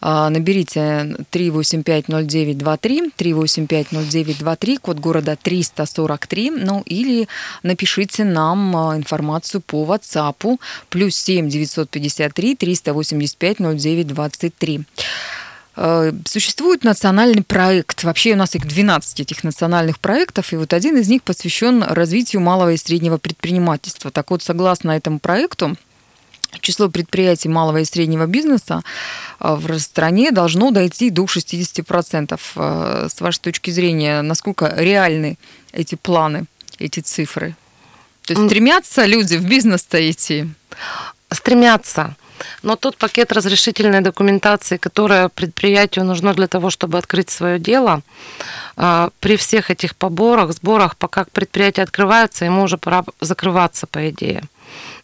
наберите 0.00 1.14
3850923, 1.30 3.12
3850923, 3.16 4.78
код 4.80 4.98
города 4.98 5.36
343, 5.40 6.50
ну 6.50 6.82
или 6.84 7.28
напишите 7.62 8.24
нам 8.24 8.74
информацию 8.96 9.60
по 9.60 9.84
WhatsApp. 9.84 10.58
Плюс 10.88 11.14
7 11.14 11.48
953 11.48 12.56
385 12.56 13.58
0923. 13.60 14.80
Э, 15.82 16.12
существует 16.26 16.84
национальный 16.84 17.42
проект. 17.42 18.04
Вообще 18.04 18.34
у 18.34 18.36
нас 18.36 18.54
их 18.54 18.66
12 18.66 19.20
этих 19.20 19.42
национальных 19.44 19.98
проектов, 19.98 20.52
и 20.52 20.56
вот 20.56 20.74
один 20.74 20.98
из 20.98 21.08
них 21.08 21.22
посвящен 21.22 21.82
развитию 21.82 22.42
малого 22.42 22.72
и 22.72 22.76
среднего 22.76 23.16
предпринимательства. 23.16 24.10
Так 24.10 24.30
вот, 24.30 24.42
согласно 24.42 24.90
этому 24.90 25.18
проекту, 25.20 25.76
число 26.60 26.90
предприятий 26.90 27.48
малого 27.48 27.78
и 27.78 27.86
среднего 27.86 28.26
бизнеса 28.26 28.82
э, 29.40 29.54
в 29.54 29.78
стране 29.78 30.32
должно 30.32 30.70
дойти 30.70 31.08
до 31.08 31.24
60%. 31.24 32.38
Э, 32.56 33.08
с 33.10 33.18
вашей 33.22 33.40
точки 33.40 33.70
зрения, 33.70 34.20
насколько 34.20 34.74
реальны 34.76 35.38
эти 35.72 35.94
планы, 35.94 36.44
эти 36.78 37.00
цифры? 37.00 37.56
То 38.26 38.34
есть 38.34 38.44
стремятся 38.44 39.06
люди 39.06 39.36
в 39.36 39.46
бизнес-то 39.46 40.10
идти? 40.10 40.46
Стремятся. 41.32 42.16
Но 42.62 42.76
тот 42.76 42.96
пакет 42.96 43.32
разрешительной 43.32 44.00
документации, 44.00 44.76
которая 44.76 45.28
предприятию 45.28 46.04
нужно 46.04 46.34
для 46.34 46.46
того, 46.46 46.70
чтобы 46.70 46.98
открыть 46.98 47.30
свое 47.30 47.58
дело, 47.58 48.02
а, 48.76 49.10
при 49.20 49.36
всех 49.36 49.70
этих 49.70 49.94
поборах, 49.94 50.52
сборах, 50.52 50.96
пока 50.96 51.24
предприятие 51.24 51.84
открывается, 51.84 52.44
ему 52.44 52.62
уже 52.62 52.76
пора 52.76 53.04
закрываться, 53.20 53.86
по 53.86 54.08
идее. 54.10 54.42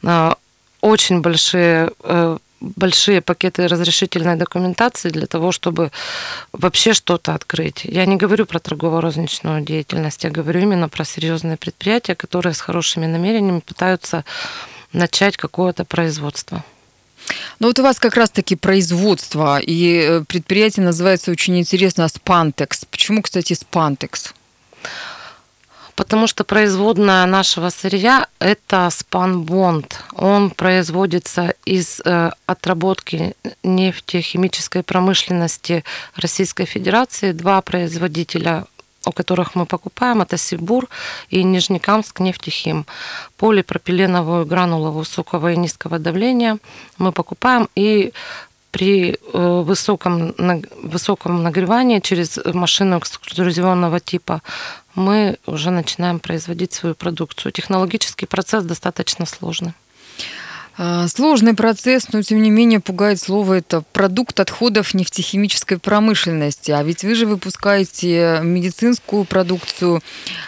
А, 0.03 0.37
очень 0.81 1.21
большие 1.21 1.91
э, 2.05 2.39
большие 2.61 3.21
пакеты 3.21 3.69
разрешительной 3.69 4.37
документации 4.37 5.11
для 5.11 5.27
того, 5.27 5.53
чтобы 5.53 5.91
вообще 6.53 6.95
что-то 6.95 7.35
открыть. 7.35 7.85
Я 7.85 8.07
не 8.07 8.17
говорю 8.17 8.47
про 8.47 8.59
торгово-розничную 8.59 9.61
деятельность, 9.61 10.25
я 10.25 10.31
говорю 10.31 10.61
именно 10.61 10.89
про 10.89 11.05
серьезные 11.05 11.57
предприятия, 11.57 12.15
которые 12.15 12.55
с 12.55 12.61
хорошими 12.61 13.07
намерениями 13.07 13.61
пытаются 13.61 14.25
начать 14.93 15.37
какое-то 15.37 15.85
производство. 15.85 16.65
Ну 17.59 17.69
вот 17.69 17.79
у 17.79 17.83
вас 17.83 17.99
как 17.99 18.17
раз-таки 18.17 18.57
производство, 18.57 19.59
и 19.59 19.99
э, 19.99 20.25
предприятие 20.27 20.85
называется 20.85 21.31
очень 21.31 21.59
интересно 21.59 22.07
Spantex. 22.07 22.87
Почему, 22.91 23.23
кстати, 23.23 23.55
Spantex? 23.55 24.33
Потому 25.97 26.27
что 26.27 26.45
производная 26.45 27.25
нашего 27.25 27.71
сырья– 27.71 28.27
это 28.39 28.91
спанбонд. 28.91 29.99
Он 30.13 30.51
производится 30.51 31.55
из 31.65 32.03
э, 32.05 32.31
отработки 32.45 33.35
нефтехимической 33.63 34.83
промышленности 34.83 35.85
Российской 36.15 36.67
Федерации. 36.67 37.33
Два 37.33 37.63
производителя 37.63 38.67
у 39.07 39.13
которых 39.13 39.55
мы 39.55 39.67
покупаем, 39.67 40.23
это 40.23 40.37
Сибур 40.37 40.89
и 41.31 41.43
Нижнекамск 41.45 42.21
нефтехим. 42.21 42.87
Полипропиленовую 43.37 44.47
гранулу 44.47 44.91
высокого 44.91 45.53
и 45.53 45.57
низкого 45.57 45.99
давления 45.99 46.59
мы 46.99 47.13
покупаем 47.13 47.69
и 47.75 48.13
при 48.71 49.17
э, 49.33 49.63
высоком, 49.65 50.35
высоком 50.83 51.43
нагревании 51.43 52.01
через 52.01 52.39
машину 52.45 52.99
экструзионного 52.99 54.01
типа 54.01 54.43
мы 54.95 55.39
уже 55.47 55.71
начинаем 55.71 56.19
производить 56.19 56.75
свою 56.75 56.95
продукцию. 56.95 57.53
Технологический 57.53 58.27
процесс 58.27 58.65
достаточно 58.65 59.25
сложный. 59.27 59.73
А, 60.79 61.09
сложный 61.09 61.55
процесс, 61.55 62.13
но 62.13 62.21
тем 62.21 62.43
не 62.43 62.51
менее 62.51 62.81
пугает 62.81 63.19
слово 63.19 63.55
это 63.55 63.83
продукт 63.93 64.39
отходов 64.41 64.93
нефтехимической 64.93 65.79
промышленности. 65.79 66.71
А 66.71 66.83
ведь 66.83 67.03
вы 67.03 67.15
же 67.15 67.27
выпускаете 67.27 68.41
медицинскую 68.43 69.25
продукцию 69.25 70.03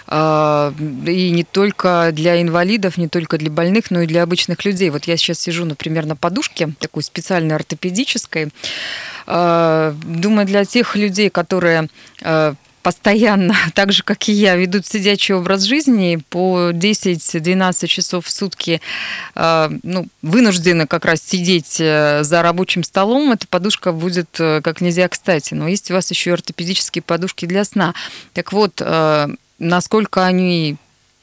а, 0.07 0.75
и 1.07 1.31
не 1.31 1.45
только 1.45 2.11
для 2.13 2.43
инвалидов, 2.43 2.99
не 2.99 3.09
только 3.09 3.39
для 3.39 3.51
больных, 3.51 3.91
но 3.91 4.03
и 4.03 4.07
для 4.07 4.23
обычных 4.23 4.65
людей. 4.67 4.91
Вот 4.91 5.05
я 5.05 5.17
сейчас 5.17 5.39
сижу, 5.39 5.65
например, 5.65 6.05
на 6.05 6.17
подушке 6.17 6.75
такой 6.79 7.03
специальной 7.03 7.55
ортопедической. 7.55 8.49
А, 9.27 9.95
думаю, 10.05 10.47
для 10.47 10.65
тех 10.67 10.95
людей, 10.95 11.31
которые 11.31 11.89
постоянно, 12.89 13.55
так 13.75 13.93
же, 13.93 14.03
как 14.03 14.31
и 14.31 14.33
я, 14.33 14.57
ведут 14.57 14.87
сидячий 14.87 15.35
образ 15.35 15.65
жизни 15.65 16.23
по 16.31 16.71
10-12 16.71 17.87
часов 17.87 18.25
в 18.25 18.31
сутки, 18.31 18.81
э, 19.35 19.71
ну, 19.83 20.07
вынуждены 20.23 20.87
как 20.87 21.05
раз 21.05 21.21
сидеть 21.21 21.77
э, 21.81 22.23
за 22.23 22.41
рабочим 22.41 22.83
столом, 22.83 23.33
эта 23.33 23.47
подушка 23.47 23.93
будет 23.93 24.31
как 24.31 24.81
нельзя 24.81 25.07
кстати. 25.09 25.53
Но 25.53 25.69
есть 25.69 25.91
у 25.91 25.95
вас 25.95 26.11
еще 26.11 26.33
ортопедические 26.33 27.03
подушки 27.03 27.45
для 27.45 27.65
сна. 27.65 27.93
Так 28.33 28.53
вот, 28.55 28.83
насколько 29.59 30.25
они 30.25 30.77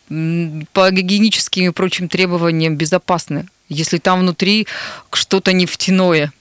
по 0.08 0.92
гигиеническим 0.92 1.70
и 1.70 1.72
прочим 1.72 2.10
требованиям 2.10 2.76
безопасны, 2.76 3.48
если 3.70 3.98
там 3.98 4.20
внутри 4.20 4.68
что-то 5.12 5.52
нефтяное? 5.52 6.32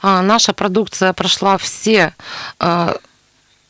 А, 0.00 0.22
наша 0.22 0.52
продукция 0.54 1.12
прошла 1.12 1.58
все 1.58 2.14
а, 2.58 2.96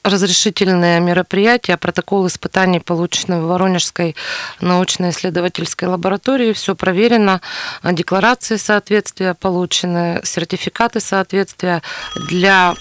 разрешительные 0.04 1.00
мероприятия, 1.00 1.76
протокол 1.76 2.26
испытаний, 2.26 2.80
полученный 2.80 3.40
в 3.40 3.46
Воронежской 3.46 4.16
научно-исследовательской 4.60 5.88
лаборатории. 5.88 6.52
Все 6.52 6.74
проверено, 6.74 7.40
декларации 7.84 8.56
соответствия 8.56 9.34
получены, 9.34 10.20
сертификаты 10.24 11.00
соответствия 11.00 11.82
для 12.28 12.74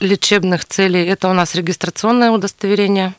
лечебных 0.00 0.64
целей. 0.64 1.06
Это 1.06 1.28
у 1.28 1.32
нас 1.32 1.54
регистрационное 1.54 2.30
удостоверение. 2.30 3.14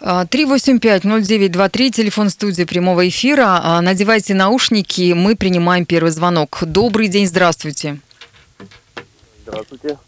385-0923, 0.00 1.90
телефон 1.90 2.28
студии 2.28 2.64
прямого 2.64 3.08
эфира. 3.08 3.60
А, 3.62 3.80
надевайте 3.80 4.34
наушники, 4.34 5.14
мы 5.14 5.34
принимаем 5.34 5.86
первый 5.86 6.10
звонок. 6.10 6.58
Добрый 6.62 7.08
день, 7.08 7.26
здравствуйте. 7.26 8.00
Здравствуйте. 9.46 9.98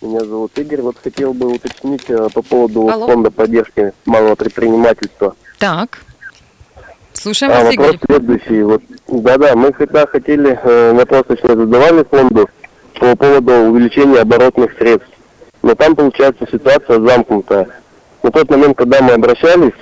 Меня 0.00 0.20
зовут 0.20 0.56
Игорь. 0.56 0.80
Вот 0.82 0.96
хотел 1.02 1.34
бы 1.34 1.54
уточнить 1.54 2.08
э, 2.08 2.28
по 2.32 2.40
поводу 2.42 2.88
Алло. 2.88 3.06
фонда 3.06 3.32
поддержки 3.32 3.92
малого 4.06 4.36
предпринимательства. 4.36 5.34
Так. 5.58 5.98
Слушаем 7.14 7.52
а, 7.52 7.64
вас, 7.64 7.76
вопрос 7.76 7.94
Игорь. 7.94 8.06
следующий. 8.06 8.62
Вот, 8.62 8.82
да-да, 9.08 9.56
мы 9.56 9.72
всегда 9.72 10.06
хотели, 10.06 10.56
э, 10.62 10.92
вопрос 10.92 11.24
точнее 11.26 11.56
задавали 11.56 12.04
фонду 12.04 12.48
по 13.00 13.16
поводу 13.16 13.52
увеличения 13.52 14.20
оборотных 14.20 14.72
средств. 14.78 15.10
Но 15.62 15.74
там 15.74 15.96
получается 15.96 16.46
ситуация 16.50 17.00
замкнутая. 17.00 17.68
На 18.22 18.30
тот 18.30 18.48
момент, 18.50 18.78
когда 18.78 19.02
мы 19.02 19.14
обращались, 19.14 19.74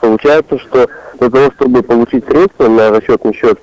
получается, 0.00 0.60
что 0.60 0.88
для 1.18 1.28
того, 1.28 1.50
чтобы 1.56 1.82
получить 1.82 2.24
средства 2.26 2.68
на 2.68 2.90
расчетный 2.90 3.34
счет, 3.34 3.58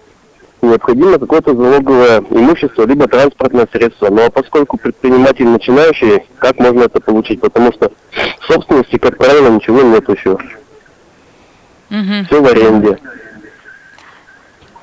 необходимо 0.62 1.20
какое-то 1.20 1.56
залоговое 1.56 2.20
имущество, 2.30 2.86
либо 2.86 3.08
транспортное 3.08 3.68
средство. 3.72 4.10
Но 4.10 4.30
поскольку 4.30 4.78
предприниматель 4.78 5.48
начинающий, 5.48 6.24
как 6.40 6.60
можно 6.60 6.84
это 6.84 7.00
получить? 7.00 7.40
Потому 7.42 7.72
что 7.74 7.92
собственности, 8.48 8.98
как 8.98 9.18
правило, 9.18 9.50
ничего 9.50 9.82
нет 9.82 10.08
еще. 10.10 10.32
Угу. 11.90 12.26
Все 12.28 12.42
в 12.42 12.48
аренде. 12.48 12.98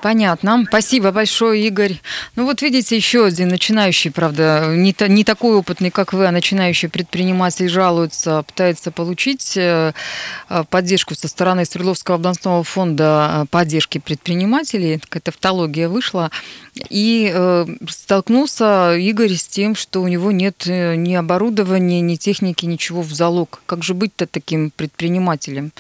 Понятно. 0.05 0.65
Спасибо 0.69 1.13
большое, 1.13 1.67
Игорь. 1.67 1.99
Ну 2.37 2.45
вот 2.45 2.61
видите, 2.61 2.95
еще 2.95 3.25
один 3.25 3.49
начинающий, 3.49 4.11
правда, 4.11 4.75
не, 4.77 4.93
та, 4.93 5.09
не 5.09 5.25
такой 5.25 5.57
опытный, 5.57 5.91
как 5.91 6.13
вы, 6.13 6.27
а 6.27 6.31
начинающий 6.31 6.91
предприниматель 6.91 7.71
жалуется, 7.71 8.43
пытается 8.43 8.91
получить 8.91 9.57
э, 9.57 9.95
э, 10.51 10.65
поддержку 10.69 11.15
со 11.15 11.27
стороны 11.27 11.65
Свердловского 11.65 12.17
областного 12.17 12.63
фонда 12.65 13.31
э, 13.33 13.47
поддержки 13.51 13.97
предпринимателей. 13.97 14.99
Какая-то 14.99 15.33
тавтология 15.33 15.89
вышла. 15.89 16.31
И 16.91 17.33
э, 17.35 17.67
столкнулся 17.89 18.97
Игорь 18.97 19.33
с 19.33 19.47
тем, 19.47 19.75
что 19.75 20.03
у 20.03 20.09
него 20.09 20.33
нет 20.33 20.67
ни 20.67 21.15
оборудования, 21.15 22.03
ни 22.03 22.17
техники, 22.17 22.67
ничего 22.67 23.01
в 23.01 23.15
залог. 23.15 23.63
Как 23.65 23.83
же 23.83 23.95
быть-то 23.95 24.27
таким 24.27 24.71
предпринимателем? 24.71 25.73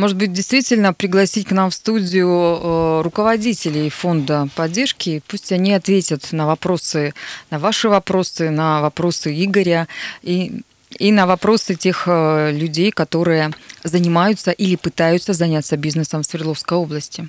Может 0.00 0.16
быть, 0.16 0.32
действительно 0.32 0.94
пригласить 0.94 1.46
к 1.46 1.52
нам 1.52 1.68
в 1.68 1.74
студию 1.74 2.30
э, 2.30 3.02
руководителей 3.02 3.90
фонда 3.90 4.48
поддержки, 4.56 5.22
пусть 5.28 5.52
они 5.52 5.74
ответят 5.74 6.32
на 6.32 6.46
вопросы, 6.46 7.12
на 7.50 7.58
ваши 7.58 7.90
вопросы, 7.90 8.48
на 8.48 8.80
вопросы 8.80 9.30
Игоря 9.44 9.88
и 10.22 10.62
и 10.98 11.12
на 11.12 11.26
вопросы 11.26 11.74
тех 11.74 12.04
э, 12.06 12.50
людей, 12.50 12.90
которые 12.92 13.50
занимаются 13.84 14.52
или 14.52 14.76
пытаются 14.76 15.34
заняться 15.34 15.76
бизнесом 15.76 16.22
в 16.22 16.26
Свердловской 16.26 16.78
области. 16.78 17.28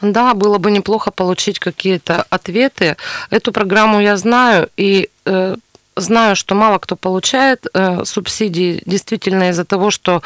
Да, 0.00 0.34
было 0.34 0.58
бы 0.58 0.70
неплохо 0.70 1.10
получить 1.10 1.58
какие-то 1.58 2.26
ответы. 2.30 2.96
Эту 3.30 3.50
программу 3.50 4.00
я 4.00 4.16
знаю 4.16 4.70
и 4.76 5.10
э, 5.26 5.56
знаю, 5.96 6.36
что 6.36 6.54
мало 6.54 6.78
кто 6.78 6.96
получает 6.96 7.66
э, 7.74 8.04
субсидии 8.04 8.82
действительно 8.86 9.50
из-за 9.50 9.64
того, 9.64 9.90
что 9.90 10.22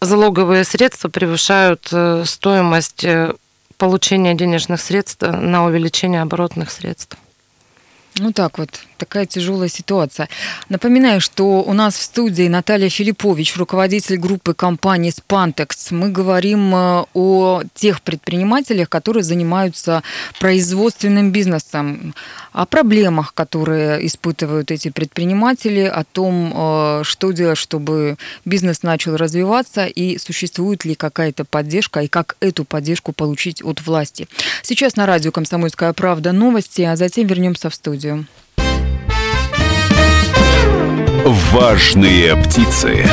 залоговые 0.00 0.64
средства 0.64 1.08
превышают 1.08 1.88
э, 1.92 2.24
стоимость 2.26 3.04
э, 3.04 3.34
получения 3.76 4.34
денежных 4.34 4.80
средств 4.80 5.22
на 5.22 5.64
увеличение 5.64 6.22
оборотных 6.22 6.70
средств. 6.70 7.16
Ну 8.18 8.32
так 8.32 8.58
вот, 8.58 8.68
такая 8.98 9.24
тяжелая 9.24 9.68
ситуация. 9.68 10.28
Напоминаю, 10.68 11.20
что 11.20 11.62
у 11.62 11.72
нас 11.72 11.94
в 11.94 12.02
студии 12.02 12.48
Наталья 12.48 12.88
Филиппович, 12.88 13.56
руководитель 13.56 14.18
группы 14.18 14.52
компании 14.52 15.12
Spantex. 15.12 15.94
Мы 15.94 16.10
говорим 16.10 16.74
э, 16.74 17.04
о 17.14 17.62
тех 17.74 18.02
предпринимателях, 18.02 18.88
которые 18.88 19.22
занимаются 19.22 20.02
производственным 20.38 21.30
бизнесом, 21.30 22.14
о 22.52 22.66
проблемах, 22.66 23.34
которые 23.34 24.06
испытывают 24.06 24.70
эти 24.70 24.90
предприниматели, 24.90 25.84
о 25.84 26.04
том, 26.04 26.52
э, 26.54 27.00
что 27.04 27.32
делать, 27.32 27.58
чтобы 27.58 28.16
бизнес 28.44 28.82
начал 28.82 29.16
развиваться 29.16 29.86
и 29.86 30.18
существует 30.18 30.84
ли 30.84 30.94
какая-то 30.94 31.44
поддержка 31.44 32.00
и 32.00 32.08
как 32.08 32.36
эту 32.40 32.64
поддержку 32.64 33.12
получить 33.12 33.62
от 33.62 33.86
власти. 33.86 34.28
Сейчас 34.62 34.96
на 34.96 35.06
радио 35.06 35.32
«Комсомольская 35.32 35.92
правда» 35.92 36.32
новости, 36.32 36.82
а 36.82 36.96
затем 36.96 37.26
вернемся 37.26 37.70
в 37.70 37.74
студию. 37.74 38.26
Важные 41.24 42.36
птицы. 42.36 43.04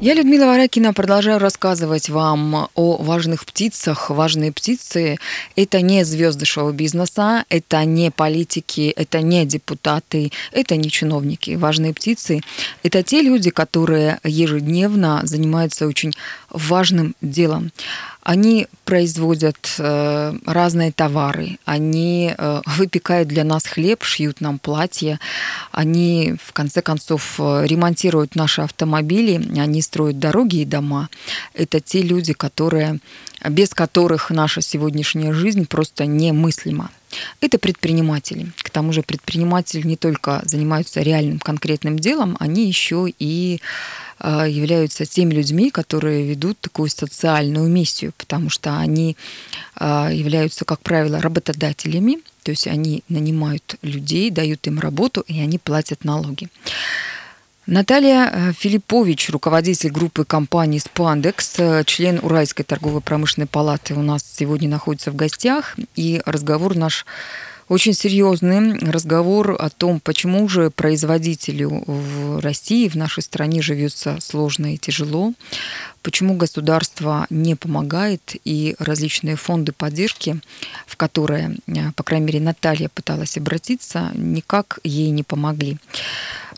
Я, 0.00 0.14
Людмила 0.14 0.46
Варакина, 0.46 0.92
продолжаю 0.92 1.40
рассказывать 1.40 2.08
вам 2.08 2.68
о 2.76 2.96
важных 2.98 3.44
птицах. 3.44 4.10
Важные 4.10 4.52
птицы– 4.52 5.18
это 5.56 5.80
не 5.80 6.04
звезды 6.04 6.44
шоу-бизнеса, 6.44 7.44
это 7.48 7.84
не 7.84 8.12
политики, 8.12 8.92
это 8.94 9.22
не 9.22 9.44
депутаты, 9.44 10.30
это 10.52 10.76
не 10.76 10.88
чиновники. 10.88 11.56
Важные 11.56 11.92
птицы– 11.94 12.42
это 12.84 13.02
те 13.02 13.22
люди, 13.22 13.50
которые 13.50 14.20
ежедневно 14.22 15.22
занимаются 15.24 15.88
очень 15.88 16.12
важным 16.48 17.16
делом. 17.20 17.72
Они 18.28 18.66
производят 18.84 19.56
э, 19.78 20.34
разные 20.44 20.92
товары, 20.92 21.58
они 21.64 22.34
э, 22.36 22.60
выпекают 22.66 23.26
для 23.26 23.42
нас 23.42 23.64
хлеб, 23.64 24.02
шьют 24.02 24.42
нам 24.42 24.58
платья, 24.58 25.18
они, 25.72 26.34
в 26.38 26.52
конце 26.52 26.82
концов, 26.82 27.36
э, 27.38 27.64
ремонтируют 27.66 28.34
наши 28.36 28.60
автомобили, 28.60 29.58
они 29.58 29.80
строят 29.80 30.18
дороги 30.18 30.56
и 30.56 30.66
дома. 30.66 31.08
Это 31.54 31.80
те 31.80 32.02
люди, 32.02 32.34
которые, 32.34 32.98
без 33.48 33.72
которых 33.72 34.28
наша 34.28 34.60
сегодняшняя 34.60 35.32
жизнь 35.32 35.66
просто 35.66 36.04
немыслима. 36.04 36.90
Это 37.40 37.58
предприниматели. 37.58 38.52
К 38.58 38.68
тому 38.68 38.92
же 38.92 39.02
предприниматели 39.02 39.86
не 39.86 39.96
только 39.96 40.42
занимаются 40.44 41.00
реальным 41.00 41.38
конкретным 41.38 41.98
делом, 41.98 42.36
они 42.40 42.66
еще 42.66 43.06
и 43.18 43.62
являются 44.20 45.06
теми 45.06 45.34
людьми, 45.34 45.70
которые 45.70 46.26
ведут 46.26 46.58
такую 46.60 46.88
социальную 46.88 47.68
миссию, 47.68 48.12
потому 48.16 48.50
что 48.50 48.78
они 48.78 49.16
а, 49.76 50.10
являются, 50.10 50.64
как 50.64 50.80
правило, 50.80 51.20
работодателями, 51.20 52.18
то 52.42 52.50
есть 52.50 52.66
они 52.66 53.04
нанимают 53.08 53.76
людей, 53.82 54.30
дают 54.30 54.66
им 54.66 54.78
работу, 54.80 55.24
и 55.26 55.38
они 55.40 55.58
платят 55.58 56.04
налоги. 56.04 56.48
Наталья 57.68 58.30
э, 58.32 58.52
Филиппович, 58.54 59.28
руководитель 59.28 59.90
группы 59.90 60.24
компании 60.24 60.78
«Спандекс», 60.78 61.56
э, 61.58 61.84
член 61.84 62.18
Уральской 62.22 62.64
торгово-промышленной 62.64 63.46
палаты 63.46 63.92
у 63.92 64.00
нас 64.00 64.22
сегодня 64.24 64.70
находится 64.70 65.10
в 65.10 65.16
гостях. 65.16 65.76
И 65.94 66.22
разговор 66.24 66.74
наш 66.74 67.04
очень 67.68 67.92
серьезный 67.92 68.78
разговор 68.78 69.56
о 69.58 69.68
том, 69.68 70.00
почему 70.00 70.48
же 70.48 70.70
производителю 70.70 71.84
в 71.86 72.40
России, 72.40 72.88
в 72.88 72.94
нашей 72.94 73.22
стране 73.22 73.60
живется 73.62 74.18
сложно 74.20 74.74
и 74.74 74.78
тяжело, 74.78 75.34
почему 76.02 76.34
государство 76.34 77.26
не 77.28 77.54
помогает 77.54 78.36
и 78.44 78.74
различные 78.78 79.36
фонды 79.36 79.72
поддержки, 79.72 80.40
в 80.86 80.96
которые, 80.96 81.56
э, 81.66 81.92
по 81.94 82.02
крайней 82.02 82.26
мере, 82.26 82.40
Наталья 82.40 82.88
пыталась 82.88 83.36
обратиться, 83.36 84.10
никак 84.14 84.78
ей 84.84 85.10
не 85.10 85.22
помогли. 85.22 85.76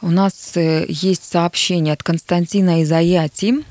У 0.03 0.11
нас 0.11 0.57
э, 0.57 0.87
есть 0.89 1.25
сообщение 1.25 1.93
от 1.93 2.03
Константина 2.03 2.83
Изаяти, 2.83 3.65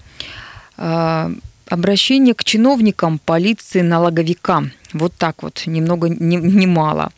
э, 0.77 1.33
обращение 1.69 2.33
к 2.33 2.43
чиновникам 2.43 3.19
полиции 3.19 3.81
налоговикам. 3.81 4.71
Вот 4.93 5.13
так 5.17 5.43
вот, 5.43 5.63
немного, 5.65 6.09
не, 6.09 6.37
не 6.37 6.67
мало. 6.67 7.11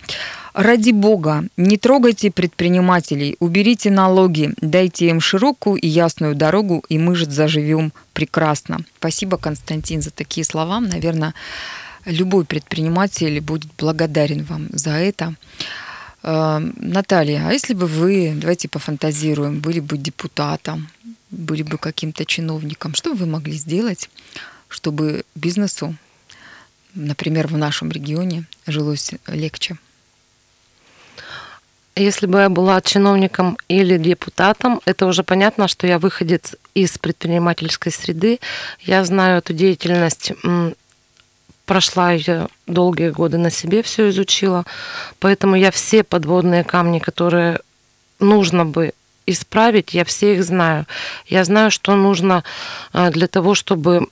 Ради 0.54 0.92
бога, 0.92 1.46
не 1.56 1.78
трогайте 1.78 2.30
предпринимателей, 2.30 3.38
уберите 3.40 3.90
налоги, 3.90 4.54
дайте 4.62 5.08
им 5.08 5.22
широкую 5.22 5.80
и 5.80 5.88
ясную 5.88 6.36
дорогу, 6.36 6.84
и 6.90 6.98
мы 6.98 7.16
же 7.16 7.26
заживем 7.26 7.94
прекрасно. 8.12 8.80
Спасибо, 9.00 9.38
Константин, 9.38 10.02
за 10.02 10.12
такие 10.12 10.44
слова. 10.44 10.82
Наверное, 10.82 11.34
любой 12.04 12.44
предприниматель 12.44 13.40
будет 13.40 13.72
благодарен 13.78 14.44
вам 14.44 14.68
за 14.74 14.92
это. 14.92 15.36
Э, 16.24 16.60
Наталья, 16.76 17.48
а 17.48 17.54
если 17.54 17.74
бы 17.74 17.88
вы, 17.88 18.34
давайте 18.36 18.68
пофантазируем, 18.68 19.60
были 19.60 19.80
бы 19.80 19.98
депутатом, 19.98 20.90
были 21.32 21.64
бы 21.64 21.78
каким-то 21.78 22.26
чиновником, 22.26 22.94
что 22.94 23.14
вы 23.14 23.26
могли 23.26 23.54
сделать, 23.54 24.10
чтобы 24.68 25.24
бизнесу, 25.34 25.96
например, 26.94 27.48
в 27.48 27.58
нашем 27.58 27.92
регионе 27.92 28.46
жилось 28.68 29.12
легче? 29.28 29.78
Если 31.96 32.26
бы 32.26 32.40
я 32.40 32.50
была 32.50 32.80
чиновником 32.82 33.58
или 33.68 33.98
депутатом, 33.98 34.82
это 34.86 35.06
уже 35.06 35.24
понятно, 35.24 35.68
что 35.68 35.88
я 35.88 36.00
выходец 36.00 36.56
из 36.74 36.98
предпринимательской 36.98 37.92
среды. 37.92 38.40
Я 38.80 39.04
знаю 39.04 39.40
эту 39.40 39.54
деятельность, 39.54 40.32
прошла 41.66 42.14
ее 42.14 42.48
долгие 42.66 43.10
годы 43.10 43.38
на 43.38 43.50
себе, 43.50 43.84
все 43.84 44.10
изучила. 44.10 44.66
Поэтому 45.20 45.56
я 45.56 45.70
все 45.70 46.04
подводные 46.04 46.64
камни, 46.64 47.00
которые 47.00 47.60
нужно 48.20 48.66
бы 48.66 48.94
исправить, 49.32 49.94
я 49.94 50.04
все 50.06 50.36
их 50.36 50.44
знаю. 50.44 50.86
Я 51.28 51.44
знаю, 51.44 51.72
что 51.72 51.96
нужно 51.96 52.44
э, 52.94 53.10
для 53.12 53.28
того, 53.28 53.56
чтобы 53.56 54.08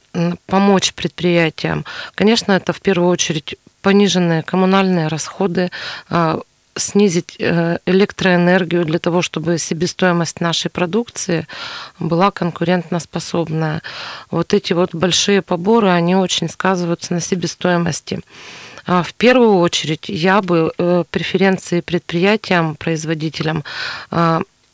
помочь 0.46 0.94
предприятиям. 0.94 1.86
Конечно, 2.16 2.54
это 2.54 2.74
в 2.74 2.82
первую 2.82 3.10
очередь 3.10 3.56
пониженные 3.82 4.44
коммунальные 4.44 5.08
расходы, 5.08 5.72
э, 6.10 6.40
снизить 6.76 7.36
э, 7.40 7.78
электроэнергию 7.86 8.86
для 8.86 9.00
того, 9.00 9.22
чтобы 9.22 9.58
себестоимость 9.58 10.42
нашей 10.42 10.70
продукции 10.70 11.48
была 12.00 12.32
конкурентоспособная. 12.32 13.82
Вот 14.32 14.54
эти 14.54 14.74
вот 14.74 14.96
большие 14.96 15.42
поборы, 15.42 15.90
они 15.90 16.16
очень 16.16 16.50
сказываются 16.50 17.14
на 17.14 17.22
себестоимости. 17.22 18.22
А 18.86 19.04
в 19.04 19.14
первую 19.14 19.58
очередь 19.58 20.06
я 20.08 20.42
бы 20.42 20.72
э, 20.78 21.04
преференции 21.10 21.82
предприятиям, 21.82 22.76
производителям 22.76 23.64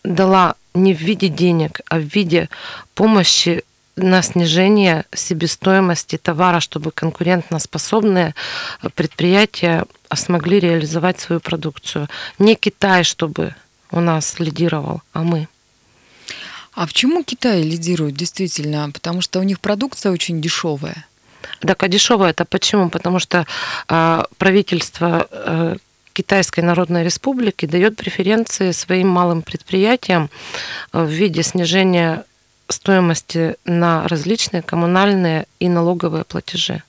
дала 0.06 0.56
не 0.74 0.94
в 0.94 1.00
виде 1.00 1.28
денег, 1.28 1.82
а 1.90 1.98
в 1.98 2.04
виде 2.04 2.50
помощи 2.94 3.64
на 3.96 4.22
снижение 4.22 5.06
себестоимости 5.14 6.18
товара, 6.18 6.60
чтобы 6.60 6.92
конкурентоспособные 6.92 8.36
предприятия 8.94 9.86
смогли 10.14 10.60
реализовать 10.60 11.20
свою 11.20 11.40
продукцию. 11.40 12.10
Не 12.40 12.56
Китай, 12.56 13.04
чтобы 13.04 13.56
у 13.92 14.02
нас 14.02 14.40
лидировал, 14.40 15.02
а 15.14 15.24
мы. 15.24 15.48
А 16.74 16.86
почему 16.88 17.24
Китай 17.24 17.64
лидирует 17.64 18.16
действительно? 18.16 18.92
Потому 18.92 19.22
что 19.22 19.40
у 19.40 19.44
них 19.44 19.62
продукция 19.62 20.12
очень 20.12 20.42
дешевая. 20.42 21.06
Так, 21.62 21.84
а 21.84 21.88
дешевая 21.88 22.32
это 22.32 22.44
почему? 22.44 22.90
Потому 22.90 23.20
что 23.20 23.46
э, 23.88 24.24
правительство 24.38 25.28
э, 25.32 25.78
Китайской 26.16 26.62
Народной 26.62 27.04
Республики 27.04 27.66
дает 27.66 27.98
преференции 27.98 28.72
своим 28.72 29.10
малым 29.10 29.42
предприятиям 29.42 30.30
в 30.94 31.08
виде 31.08 31.44
снижения 31.44 32.24
стоимости 32.70 33.56
на 33.66 34.08
различные 34.08 34.62
коммунальные 34.62 35.46
и 35.60 35.68
налоговые 35.68 36.24
платежи. 36.24 36.84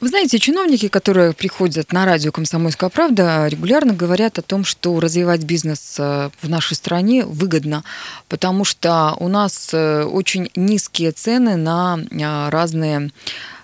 Вы 0.00 0.08
знаете, 0.08 0.38
чиновники, 0.38 0.88
которые 0.88 1.34
приходят 1.34 1.92
на 1.92 2.06
радио 2.06 2.32
«Комсомольская 2.32 2.88
правда», 2.88 3.46
регулярно 3.46 3.92
говорят 3.92 4.38
о 4.38 4.42
том, 4.42 4.64
что 4.64 4.98
развивать 4.98 5.42
бизнес 5.42 5.96
э, 5.98 6.30
в 6.40 6.48
нашей 6.48 6.74
стране 6.74 7.26
выгодно, 7.26 7.84
потому 8.26 8.64
что 8.64 9.14
у 9.18 9.28
нас 9.28 9.68
э, 9.74 10.04
очень 10.04 10.48
низкие 10.56 11.12
цены 11.12 11.56
на 11.56 11.98
э, 11.98 12.48
разные 12.48 13.10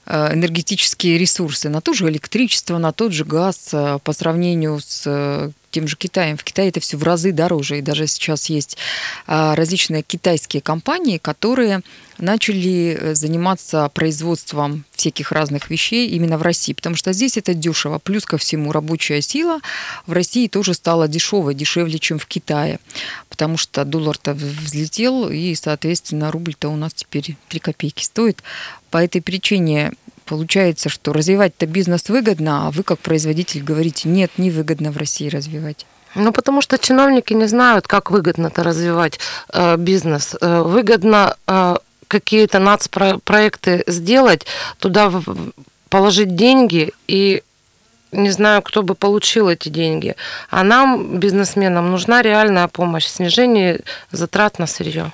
энергетические 0.06 1.18
ресурсы, 1.18 1.68
на 1.68 1.80
то 1.80 1.92
же 1.92 2.08
электричество, 2.08 2.78
на 2.78 2.92
тот 2.92 3.12
же 3.12 3.24
газ 3.24 3.74
по 4.02 4.12
сравнению 4.12 4.80
с 4.80 5.52
тем 5.70 5.88
же 5.88 5.96
Китаем. 5.96 6.38
В 6.38 6.44
Китае 6.44 6.70
это 6.70 6.80
все 6.80 6.96
в 6.96 7.02
разы 7.02 7.32
дороже. 7.32 7.78
И 7.78 7.82
даже 7.82 8.06
сейчас 8.06 8.46
есть 8.46 8.78
различные 9.26 10.02
китайские 10.02 10.62
компании, 10.62 11.18
которые 11.18 11.82
начали 12.18 12.96
э, 12.98 13.14
заниматься 13.14 13.90
производством 13.92 14.84
всяких 14.92 15.32
разных 15.32 15.68
вещей 15.68 16.08
именно 16.08 16.38
в 16.38 16.42
России, 16.42 16.72
потому 16.72 16.96
что 16.96 17.12
здесь 17.12 17.36
это 17.36 17.52
дешево. 17.52 17.98
Плюс 17.98 18.24
ко 18.24 18.38
всему 18.38 18.72
рабочая 18.72 19.20
сила 19.20 19.60
в 20.06 20.12
России 20.12 20.48
тоже 20.48 20.72
стала 20.72 21.08
дешевой, 21.08 21.54
дешевле, 21.54 21.98
чем 21.98 22.18
в 22.18 22.24
Китае, 22.26 22.78
потому 23.36 23.58
что 23.58 23.84
доллар-то 23.84 24.32
взлетел, 24.32 25.28
и, 25.28 25.54
соответственно, 25.54 26.32
рубль-то 26.32 26.70
у 26.70 26.76
нас 26.76 26.94
теперь 26.94 27.36
3 27.50 27.60
копейки 27.60 28.02
стоит. 28.02 28.42
По 28.90 28.98
этой 28.98 29.20
причине 29.20 29.92
Получается, 30.24 30.88
что 30.88 31.12
развивать-то 31.12 31.66
бизнес 31.66 32.08
выгодно, 32.08 32.66
а 32.66 32.70
вы 32.72 32.82
как 32.82 32.98
производитель 32.98 33.62
говорите, 33.62 34.08
нет, 34.08 34.32
не 34.38 34.50
выгодно 34.50 34.90
в 34.90 34.96
России 34.96 35.28
развивать. 35.28 35.86
Ну, 36.16 36.32
потому 36.32 36.62
что 36.62 36.78
чиновники 36.78 37.32
не 37.32 37.46
знают, 37.46 37.86
как 37.86 38.10
выгодно 38.10 38.48
это 38.48 38.64
развивать 38.64 39.20
э, 39.52 39.76
бизнес. 39.76 40.34
Э, 40.40 40.62
выгодно 40.62 41.36
э, 41.46 41.76
какие-то 42.08 42.58
нацпроекты 42.58 43.84
сделать, 43.86 44.46
туда 44.80 45.12
положить 45.90 46.34
деньги 46.34 46.92
и 47.06 47.44
не 48.12 48.30
знаю, 48.30 48.62
кто 48.62 48.82
бы 48.82 48.94
получил 48.94 49.48
эти 49.48 49.68
деньги. 49.68 50.16
А 50.50 50.62
нам, 50.64 51.18
бизнесменам, 51.18 51.90
нужна 51.90 52.22
реальная 52.22 52.68
помощь, 52.68 53.06
снижение 53.06 53.80
затрат 54.10 54.58
на 54.58 54.66
сырье. 54.66 55.12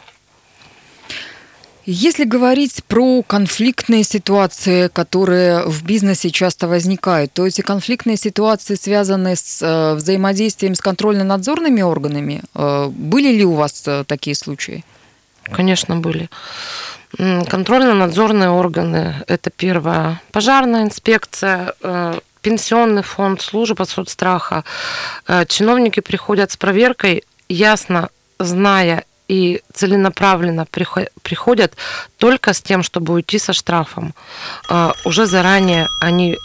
Если 1.85 2.25
говорить 2.25 2.85
про 2.85 3.23
конфликтные 3.23 4.05
ситуации, 4.05 4.87
которые 4.87 5.65
в 5.67 5.85
бизнесе 5.85 6.31
часто 6.31 6.69
возникают, 6.69 7.33
то 7.33 7.45
эти 7.45 7.61
конфликтные 7.61 8.17
ситуации 8.17 8.77
связаны 8.77 9.35
с 9.35 9.61
э, 9.61 9.95
взаимодействием 9.95 10.77
с 10.77 10.81
контрольно-надзорными 10.81 11.83
органами. 11.83 12.43
Э, 12.55 12.87
были 12.89 13.37
ли 13.37 13.45
у 13.45 13.55
вас 13.55 13.83
э, 13.87 14.05
такие 14.07 14.37
случаи? 14.37 14.85
Конечно, 15.43 15.97
были. 15.97 16.31
Контрольно-надзорные 17.19 18.51
органы– 18.51 19.17
это 19.27 19.51
первое. 19.51 20.23
Пожарная 20.31 20.85
инспекция, 20.85 21.75
пенсионный 22.43 23.03
фонд, 23.03 23.41
служба 23.41 23.85
соцстраха. 23.85 24.65
Чиновники 25.49 26.01
приходят 26.01 26.51
с 26.51 26.57
проверкой, 26.57 27.25
ясно 27.49 28.11
зная 28.39 29.05
и 29.29 29.63
целенаправленно 29.73 30.67
приходят 31.23 31.75
только 32.19 32.53
с 32.53 32.61
тем, 32.61 32.83
чтобы 32.83 33.15
уйти 33.15 33.39
со 33.39 33.53
штрафом. 33.53 34.15
А, 34.69 34.93
уже 35.05 35.27
заранее 35.27 35.87
они 36.01 36.37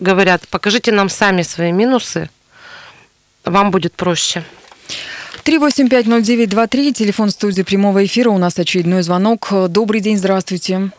говорят, 0.00 0.46
покажите 0.48 0.92
нам 0.92 1.08
сами 1.08 1.42
свои 1.42 1.72
минусы, 1.72 2.28
вам 3.44 3.70
будет 3.70 3.94
проще. 3.94 4.44
3850923, 5.44 6.92
телефон 6.92 7.30
студии 7.30 7.62
прямого 7.62 8.04
эфира. 8.04 8.30
У 8.30 8.38
нас 8.38 8.58
очередной 8.58 9.02
звонок. 9.02 9.48
Добрый 9.68 10.00
день, 10.00 10.18
здравствуйте. 10.18 10.90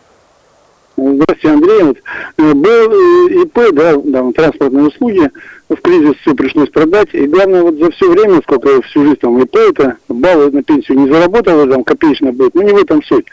Здравствуйте, 0.99 1.49
Андрей. 1.49 1.83
Вот, 1.83 1.97
э, 2.39 2.53
был 2.53 2.91
э, 2.91 3.43
ИП, 3.43 3.59
да, 3.71 3.95
да, 4.03 4.31
транспортные 4.31 4.85
услуги, 4.85 5.29
в 5.69 5.75
кризис 5.75 6.15
все 6.21 6.33
пришлось 6.33 6.69
продать. 6.69 7.09
И 7.13 7.27
главное, 7.27 7.61
вот 7.61 7.75
за 7.75 7.91
все 7.91 8.09
время, 8.09 8.41
сколько 8.41 8.69
я 8.69 8.81
всю 8.81 9.03
жизнь 9.03 9.17
там 9.17 9.39
ИП, 9.39 9.55
это 9.57 9.97
баллы 10.09 10.49
на 10.49 10.63
пенсию 10.63 11.01
не 11.01 11.11
заработал, 11.11 11.69
там 11.69 11.83
копеечно 11.83 12.31
будет, 12.31 12.55
но 12.55 12.63
не 12.63 12.73
в 12.73 12.77
этом 12.77 13.03
суть. 13.03 13.27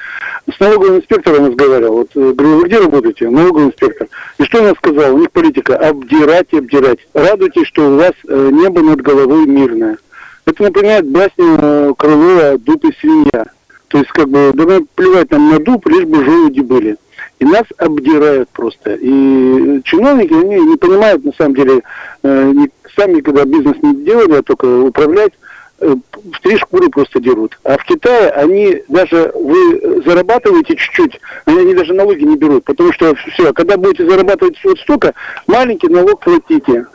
С 0.55 0.61
налоговым 0.61 0.99
инспектором 0.99 1.47
разговаривал. 1.47 1.97
Вот, 1.97 2.11
э, 2.15 2.33
говорю, 2.35 2.57
вы 2.59 2.67
где 2.67 2.81
работаете? 2.81 3.31
Налоговый 3.31 3.69
инспектор. 3.69 4.09
И 4.39 4.45
что 4.45 4.63
он 4.63 4.77
сказал? 4.77 5.15
У 5.15 5.19
них 5.19 5.31
политика 5.31 5.79
обдирать 5.79 6.49
и 6.51 6.59
обдирать. 6.59 6.99
Радуйтесь, 7.15 7.67
что 7.69 7.91
у 7.91 7.97
вас 7.97 8.13
небо 8.29 8.83
над 8.83 9.01
головой 9.01 9.47
мирное. 9.47 9.97
Это 10.45 10.65
напоминает 10.65 11.09
басню 11.09 11.95
Крылова 11.95 12.59
«Дуб 12.59 12.85
и 12.85 12.93
свинья». 13.01 13.47
То 13.89 13.99
есть, 13.99 14.11
как 14.11 14.29
бы, 14.29 14.51
да 14.55 14.81
плевать 14.97 15.31
нам 15.31 15.51
на 15.51 15.61
дуб, 15.61 15.87
лишь 15.87 16.05
бы 16.05 16.25
желуди 16.25 16.61
были. 16.61 16.97
И 17.41 17.45
нас 17.45 17.65
обдирают 17.79 18.49
просто. 18.51 18.95
И 18.95 19.83
чиновники, 19.85 20.33
они 20.33 20.61
не 20.61 20.77
понимают, 20.77 21.25
на 21.25 21.33
самом 21.33 21.55
деле, 21.55 21.83
э, 22.23 22.53
сами, 22.97 23.21
когда 23.21 23.45
бизнес 23.45 23.77
не 23.83 24.05
делали, 24.05 24.35
а 24.35 24.43
только 24.43 24.65
управлять, 24.81 25.33
э, 25.81 25.95
в 26.15 26.41
три 26.41 26.57
шкуры 26.57 26.89
просто 26.91 27.21
дерут. 27.21 27.59
А 27.65 27.77
в 27.77 27.85
Китае 27.85 28.31
они 28.31 28.83
даже, 28.89 29.33
вы 29.35 30.03
зарабатываете 30.05 30.77
чуть-чуть, 30.77 31.21
они 31.47 31.75
даже 31.75 31.93
налоги 31.93 32.23
не 32.23 32.37
берут, 32.37 32.65
потому 32.65 32.93
что 32.93 33.15
все, 33.15 33.53
когда 33.53 33.77
будете 33.77 34.09
зарабатывать 34.09 34.57
вот 34.65 34.79
столько, 34.79 35.13
маленький 35.47 35.89
налог 35.89 36.21
платите. 36.21 36.87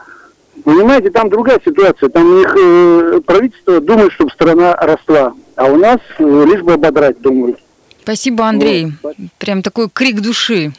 Понимаете, 0.63 1.09
там 1.09 1.29
другая 1.29 1.59
ситуация. 1.63 2.09
Там 2.09 2.25
у 2.25 2.37
них 2.39 2.55
э, 2.57 3.21
правительство 3.25 3.79
думает, 3.79 4.11
чтобы 4.13 4.31
страна 4.31 4.75
росла, 4.75 5.33
а 5.55 5.65
у 5.65 5.77
нас 5.77 5.99
лишь 6.17 6.61
бы 6.61 6.73
ободрать 6.73 7.21
думают. 7.21 7.59
Спасибо, 8.09 8.47
Андрей. 8.47 8.93
Вот. 9.03 9.15
Прям 9.37 9.61
такой 9.61 9.87
крик 9.87 10.19
души. 10.21 10.73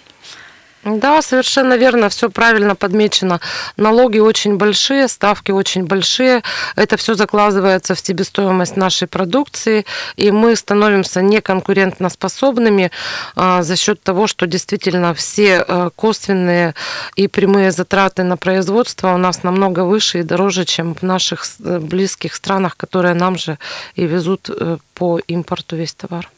Да, 0.84 1.22
совершенно 1.22 1.76
верно, 1.76 2.08
все 2.08 2.28
правильно 2.28 2.74
подмечено. 2.74 3.40
Налоги 3.76 4.18
очень 4.18 4.56
большие, 4.56 5.06
ставки 5.06 5.52
очень 5.52 5.84
большие. 5.84 6.42
Это 6.74 6.96
все 6.96 7.14
закладывается 7.14 7.94
в 7.94 8.00
себестоимость 8.00 8.76
нашей 8.76 9.06
продукции, 9.06 9.86
и 10.16 10.32
мы 10.32 10.56
становимся 10.56 11.22
неконкурентоспособными 11.22 12.90
а, 13.36 13.62
за 13.62 13.76
счет 13.76 14.02
того, 14.02 14.26
что 14.26 14.48
действительно 14.48 15.14
все 15.14 15.64
а, 15.68 15.90
косвенные 15.90 16.74
и 17.14 17.28
прямые 17.28 17.70
затраты 17.70 18.24
на 18.24 18.36
производство 18.36 19.14
у 19.14 19.18
нас 19.18 19.44
намного 19.44 19.84
выше 19.84 20.18
и 20.18 20.24
дороже, 20.24 20.64
чем 20.64 20.96
в 20.96 21.02
наших 21.02 21.44
э, 21.62 21.78
близких 21.78 22.34
странах, 22.34 22.76
которые 22.76 23.14
нам 23.14 23.38
же 23.38 23.56
и 23.94 24.04
везут 24.04 24.50
э, 24.50 24.78
по 24.94 25.20
импорту 25.28 25.76
весь 25.76 25.94
товар. 25.94 26.28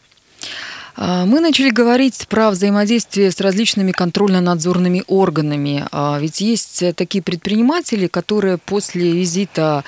А, 0.96 1.24
мы 1.24 1.40
начали 1.40 1.70
говорить 1.70 2.26
про 2.28 2.50
взаимодействие 2.50 3.30
с 3.30 3.40
различными 3.40 3.92
контрольно-надзорными 3.92 5.04
органами. 5.06 5.86
А, 5.90 6.18
ведь 6.20 6.40
есть 6.40 6.82
такие 6.96 7.22
предприниматели, 7.22 8.06
которые 8.06 8.58
после 8.58 9.12
визита 9.12 9.84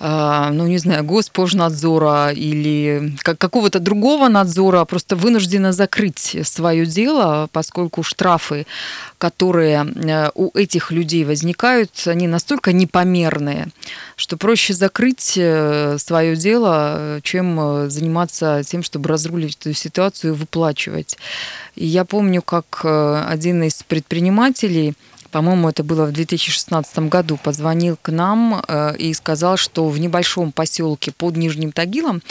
ну, 0.00 0.66
не 0.66 0.78
знаю, 0.78 1.04
Госпожнадзора 1.04 2.30
или 2.30 3.16
какого-то 3.22 3.80
другого 3.80 4.28
надзора 4.28 4.84
просто 4.84 5.16
вынуждена 5.16 5.72
закрыть 5.72 6.36
свое 6.44 6.86
дело, 6.86 7.48
поскольку 7.52 8.02
штрафы, 8.02 8.66
которые 9.18 9.84
э, 9.84 10.30
у 10.34 10.56
этих 10.56 10.92
людей 10.92 11.24
возникают, 11.24 11.90
они 12.06 12.28
настолько 12.28 12.72
непомерные, 12.72 13.68
что 14.16 14.36
проще 14.36 14.72
закрыть 14.72 15.34
э, 15.36 15.96
свое 15.98 16.36
дело, 16.36 17.20
чем 17.22 17.58
э, 17.58 17.90
заниматься 17.90 18.62
тем, 18.64 18.82
чтобы 18.82 19.08
разрулить 19.08 19.58
эту 19.60 19.74
ситуацию 19.74 20.34
и 20.34 20.36
выплачивать. 20.36 21.18
И 21.74 21.86
я 21.86 22.04
помню, 22.04 22.42
как 22.42 22.84
один 22.84 23.62
из 23.62 23.82
предпринимателей 23.82 24.94
по-моему, 25.30 25.68
это 25.68 25.84
было 25.84 26.06
в 26.06 26.12
2016 26.12 26.98
году, 27.10 27.38
позвонил 27.42 27.98
к 28.00 28.10
нам 28.10 28.62
э, 28.66 28.96
и 28.96 29.12
сказал, 29.14 29.56
что 29.56 29.88
в 29.88 29.98
небольшом 29.98 30.52
поселке 30.52 31.12
под 31.12 31.36
Нижним 31.36 31.72
Тагилом 31.72 32.22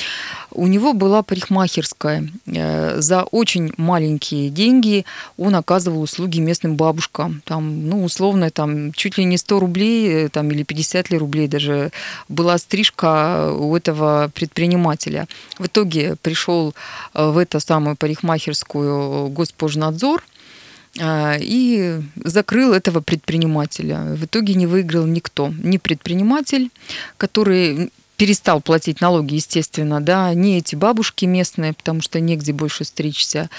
у 0.51 0.67
него 0.67 0.93
была 0.93 1.21
парикмахерская. 1.21 2.27
Э, 2.47 2.99
за 2.99 3.23
очень 3.23 3.73
маленькие 3.77 4.49
деньги 4.49 5.05
он 5.37 5.55
оказывал 5.55 6.01
услуги 6.01 6.39
местным 6.39 6.75
бабушкам. 6.75 7.41
Там, 7.45 7.87
ну, 7.87 8.03
условно, 8.03 8.49
там 8.49 8.91
чуть 8.93 9.17
ли 9.17 9.25
не 9.25 9.37
100 9.37 9.59
рублей 9.59 10.25
э, 10.25 10.29
там, 10.29 10.49
или 10.51 10.63
50 10.63 11.09
ли 11.11 11.17
рублей 11.17 11.47
даже 11.47 11.91
была 12.29 12.57
стрижка 12.57 13.51
у 13.53 13.75
этого 13.75 14.31
предпринимателя. 14.33 15.27
В 15.59 15.67
итоге 15.67 16.15
пришел 16.21 16.73
в 17.13 17.37
эту 17.37 17.59
самую 17.59 17.95
парикмахерскую 17.95 19.29
Госпожнадзор– 19.29 20.23
и 20.99 22.01
закрыл 22.15 22.73
этого 22.73 23.01
предпринимателя. 23.01 24.15
В 24.15 24.25
итоге 24.25 24.55
не 24.55 24.67
выиграл 24.67 25.05
никто. 25.05 25.53
Ни 25.63 25.77
предприниматель, 25.77 26.69
который 27.17 27.91
перестал 28.17 28.61
платить 28.61 28.99
налоги, 28.99 29.35
естественно, 29.35 30.01
да, 30.01 30.33
не 30.33 30.57
эти 30.57 30.75
бабушки 30.75 31.25
местные, 31.25 31.73
потому 31.73 32.01
что 32.01 32.19
негде 32.19 32.51
больше 32.51 32.83
стричься. 32.83 33.49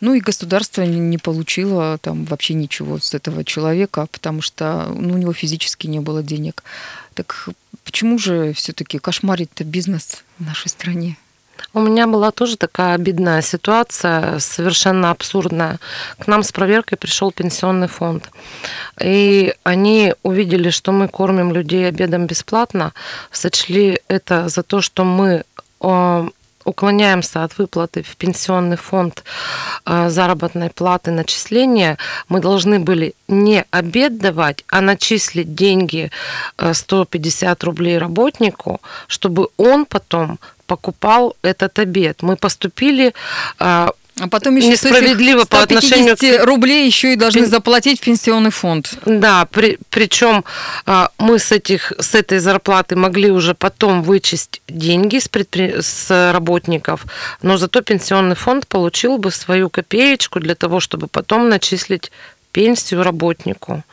Ну 0.00 0.14
и 0.14 0.20
государство 0.20 0.82
не 0.82 1.18
получило 1.18 1.98
там 1.98 2.24
вообще 2.24 2.54
ничего 2.54 2.98
с 2.98 3.12
этого 3.12 3.44
человека, 3.44 4.06
потому 4.10 4.40
что 4.40 4.90
ну, 4.94 5.14
у 5.14 5.18
него 5.18 5.34
физически 5.34 5.86
не 5.86 6.00
было 6.00 6.22
денег. 6.22 6.64
Так 7.12 7.50
почему 7.84 8.18
же 8.18 8.54
все-таки 8.54 8.98
кошмарит-то 8.98 9.64
бизнес 9.64 10.24
в 10.38 10.44
нашей 10.44 10.68
стране? 10.68 11.18
У 11.76 11.80
меня 11.80 12.06
была 12.06 12.30
тоже 12.30 12.56
такая 12.56 12.94
обидная 12.94 13.42
ситуация, 13.42 14.38
совершенно 14.38 15.10
абсурдная. 15.10 15.78
К 16.18 16.26
нам 16.26 16.42
с 16.42 16.50
проверкой 16.50 16.96
пришел 16.96 17.30
пенсионный 17.30 17.86
фонд. 17.86 18.30
И 18.98 19.52
они 19.62 20.14
увидели, 20.22 20.70
что 20.70 20.92
мы 20.92 21.06
кормим 21.06 21.52
людей 21.52 21.86
обедом 21.86 22.26
бесплатно, 22.26 22.94
сочли 23.30 24.00
это 24.08 24.48
за 24.48 24.62
то, 24.62 24.80
что 24.80 25.04
мы 25.04 25.44
уклоняемся 26.64 27.44
от 27.44 27.58
выплаты 27.58 28.02
в 28.02 28.16
пенсионный 28.16 28.76
фонд 28.76 29.22
э, 29.84 30.08
заработной 30.08 30.70
платы 30.70 31.12
начисления, 31.12 31.96
мы 32.28 32.40
должны 32.40 32.80
были 32.80 33.14
не 33.28 33.64
обед 33.70 34.18
давать, 34.18 34.64
а 34.68 34.80
начислить 34.80 35.54
деньги 35.54 36.10
150 36.72 37.62
э, 37.62 37.66
рублей 37.66 37.98
работнику, 37.98 38.80
чтобы 39.06 39.48
он 39.56 39.84
потом 39.84 40.40
покупал 40.66 41.36
этот 41.42 41.78
обед. 41.78 42.22
Мы 42.22 42.36
поступили 42.36 43.14
э, 43.58 43.88
а 44.18 44.28
потом 44.28 44.56
еще 44.56 44.68
несправедливо 44.68 45.44
по 45.44 45.62
отношению 45.62 46.16
к 46.16 46.44
рублей 46.46 46.86
еще 46.86 47.12
и 47.12 47.16
должны 47.16 47.44
заплатить 47.44 48.00
в 48.00 48.04
пенсионный 48.04 48.50
фонд. 48.50 48.94
Да, 49.04 49.44
при, 49.44 49.78
причем 49.90 50.42
а, 50.86 51.10
мы 51.18 51.38
с 51.38 51.52
этих 51.52 51.92
с 51.98 52.14
этой 52.14 52.38
зарплаты 52.38 52.96
могли 52.96 53.30
уже 53.30 53.54
потом 53.54 54.02
вычесть 54.02 54.62
деньги 54.68 55.18
с, 55.18 55.28
предпри... 55.28 55.82
с 55.82 56.32
работников, 56.32 57.04
но 57.42 57.58
зато 57.58 57.82
пенсионный 57.82 58.36
фонд 58.36 58.66
получил 58.66 59.18
бы 59.18 59.30
свою 59.30 59.68
копеечку 59.68 60.40
для 60.40 60.54
того, 60.54 60.80
чтобы 60.80 61.08
потом 61.08 61.50
начислить 61.50 62.10
пенсию 62.52 63.02
работнику. 63.02 63.84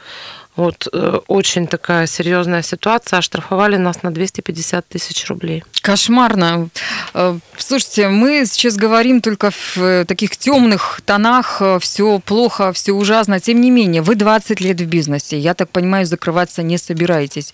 Вот 0.56 0.88
э, 0.94 1.20
очень 1.28 1.68
такая 1.68 2.06
серьезная 2.06 2.62
ситуация. 2.62 3.20
Оштрафовали 3.20 3.78
нас 3.78 4.04
на 4.04 4.12
250 4.12 4.88
тысяч 4.88 5.28
рублей. 5.28 5.64
Кошмарно. 5.82 6.70
Э, 7.16 7.40
слушайте, 7.58 8.10
мы 8.10 8.46
сейчас 8.46 8.76
говорим 8.76 9.22
только 9.22 9.50
в 9.50 9.78
э, 9.78 10.06
таких 10.06 10.38
темных 10.38 11.02
тонах. 11.06 11.62
Все 11.80 12.20
плохо, 12.20 12.72
все 12.72 12.92
ужасно. 12.92 13.40
Тем 13.40 13.62
не 13.62 13.72
менее, 13.72 14.04
вы 14.04 14.14
20 14.14 14.62
лет 14.62 14.80
в 14.80 14.86
бизнесе. 14.86 15.40
Я 15.40 15.56
так 15.56 15.70
понимаю, 15.70 16.06
закрываться 16.06 16.62
не 16.62 16.78
собираетесь. 16.78 17.52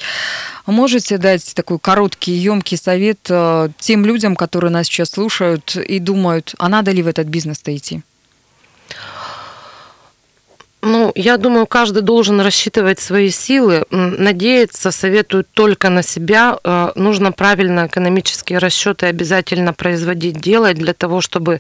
Можете 0.66 1.18
дать 1.18 1.56
такой 1.56 1.80
короткий, 1.80 2.34
емкий 2.34 2.78
совет 2.78 3.20
тем 3.80 4.06
людям, 4.06 4.36
которые 4.36 4.72
нас 4.72 4.88
сейчас 4.88 5.12
слушают 5.12 5.76
и 5.76 6.00
думают, 6.00 6.54
а 6.58 6.68
надо 6.68 6.92
ли 6.92 7.02
в 7.02 7.08
этот 7.08 7.28
бизнес-то 7.28 7.76
идти? 7.76 8.04
Ну, 11.20 11.26
я 11.26 11.38
думаю, 11.38 11.68
каждый 11.68 12.02
должен 12.02 12.40
рассчитывать 12.40 13.00
свои 13.00 13.30
силы. 13.30 13.84
Надеяться 13.92 14.92
советуют 14.92 15.48
только 15.54 15.90
на 15.90 16.02
себя. 16.02 16.58
Э, 16.64 16.92
нужно 16.96 17.34
правильно 17.34 17.88
экономические 17.88 18.60
расчеты 18.60 19.08
обязательно 19.08 19.74
производить, 19.74 20.40
делать 20.40 20.78
для 20.78 20.94
того, 20.94 21.20
чтобы 21.20 21.60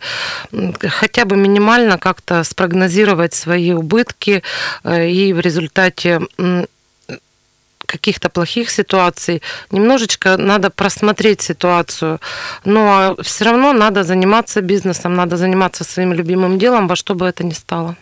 хотя 0.81 1.25
бы 1.25 1.35
минимально 1.35 1.97
как-то 1.97 2.43
спрогнозировать 2.45 3.33
свои 3.33 3.73
убытки 3.73 4.43
э, 4.83 5.09
и 5.09 5.33
в 5.33 5.41
результате 5.41 6.21
каких-то 7.85 8.29
плохих 8.29 8.69
ситуаций, 8.69 9.41
немножечко 9.71 10.37
надо 10.37 10.69
просмотреть 10.69 11.41
ситуацию. 11.41 12.19
Но 12.63 13.17
все 13.21 13.45
равно 13.45 13.73
надо 13.73 14.03
заниматься 14.03 14.61
бизнесом, 14.61 15.15
надо 15.15 15.35
заниматься 15.35 15.83
своим 15.83 16.13
любимым 16.13 16.59
делом, 16.59 16.87
во 16.87 16.95
что 16.95 17.13
бы 17.13 17.25
это 17.25 17.43
ни 17.43 17.53
стало. 17.53 17.97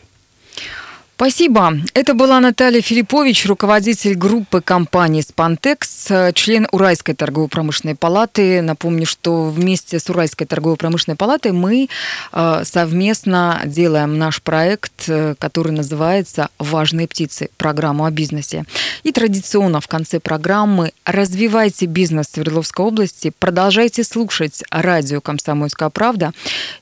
Спасибо. 1.17 1.73
Это 1.95 2.13
была 2.13 2.39
Наталья 2.39 2.79
Филиппович, 2.79 3.47
руководитель 3.47 4.13
группы 4.13 4.61
компании 4.61 5.21
«Спантекс», 5.21 6.09
член 6.35 6.67
Уральской 6.71 7.15
торгово-промышленной 7.15 7.95
палаты. 7.95 8.61
Напомню, 8.61 9.07
что 9.07 9.49
вместе 9.49 9.97
с 9.97 10.11
Уральской 10.11 10.45
торгово-промышленной 10.45 11.15
палатой 11.15 11.53
мы 11.53 11.89
э, 12.31 12.61
совместно 12.65 13.63
делаем 13.65 14.19
наш 14.19 14.43
проект, 14.43 15.05
э, 15.07 15.33
который 15.39 15.71
называется 15.71 16.49
«Важные 16.59 17.07
птицы. 17.07 17.49
Программа 17.57 18.05
о 18.05 18.11
бизнесе». 18.11 18.65
И 19.01 19.11
традиционно 19.11 19.81
в 19.81 19.87
конце 19.87 20.19
программы 20.19 20.91
развивайте 21.03 21.87
бизнес 21.87 22.27
Свердловской 22.27 22.85
области, 22.85 23.33
продолжайте 23.39 24.03
слушать 24.03 24.63
радио 24.69 25.19
«Комсомольская 25.19 25.89
правда», 25.89 26.31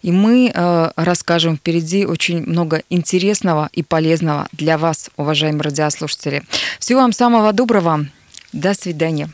и 0.02 0.12
мы 0.12 0.52
э, 0.54 0.92
расскажем 0.98 1.56
впереди 1.56 2.06
очень 2.06 2.46
много 2.46 2.82
интересного 2.90 3.70
и 3.72 3.82
полезного 3.82 4.25
полезного 4.26 4.48
для 4.52 4.78
вас, 4.78 5.10
уважаемые 5.18 5.64
радиослушатели. 5.64 6.44
Всего 6.80 7.02
вам 7.02 7.14
самого 7.14 7.54
доброго. 7.54 8.06
До 8.54 8.74
свидания. 8.74 9.30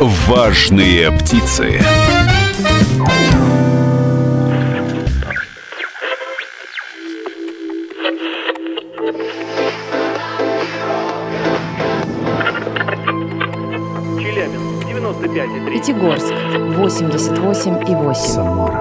Важные 0.00 1.10
птицы. 1.12 1.80
Челябинск, 14.18 14.86
95,3. 14.86 15.72
Пятигорск, 15.72 16.32
88,8. 16.32 18.14
Самара, 18.14 18.79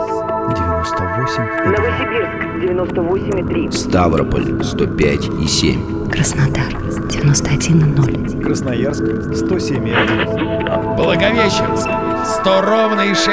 98 1.29 1.69
Новосибирск 1.77 2.31
98,3. 2.63 3.71
Ставрополь 3.71 4.63
105 4.63 5.29
и 5.43 5.47
7. 5.47 6.09
Краснодар 6.09 6.73
91,0. 7.07 8.41
Красноярск 8.41 9.03
107,1. 9.03 10.95
Благовещенск 10.97 11.87
100 12.41 12.61
ровно 12.61 13.01
и 13.01 13.13
6 13.13 13.29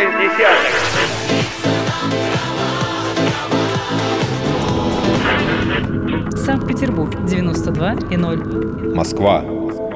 Санкт-Петербург 6.34 7.14
92 7.24 7.94
и 8.11 8.16
0. 8.16 8.94
Москва 8.94 9.42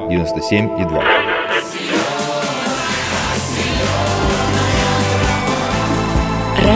97 0.09 0.79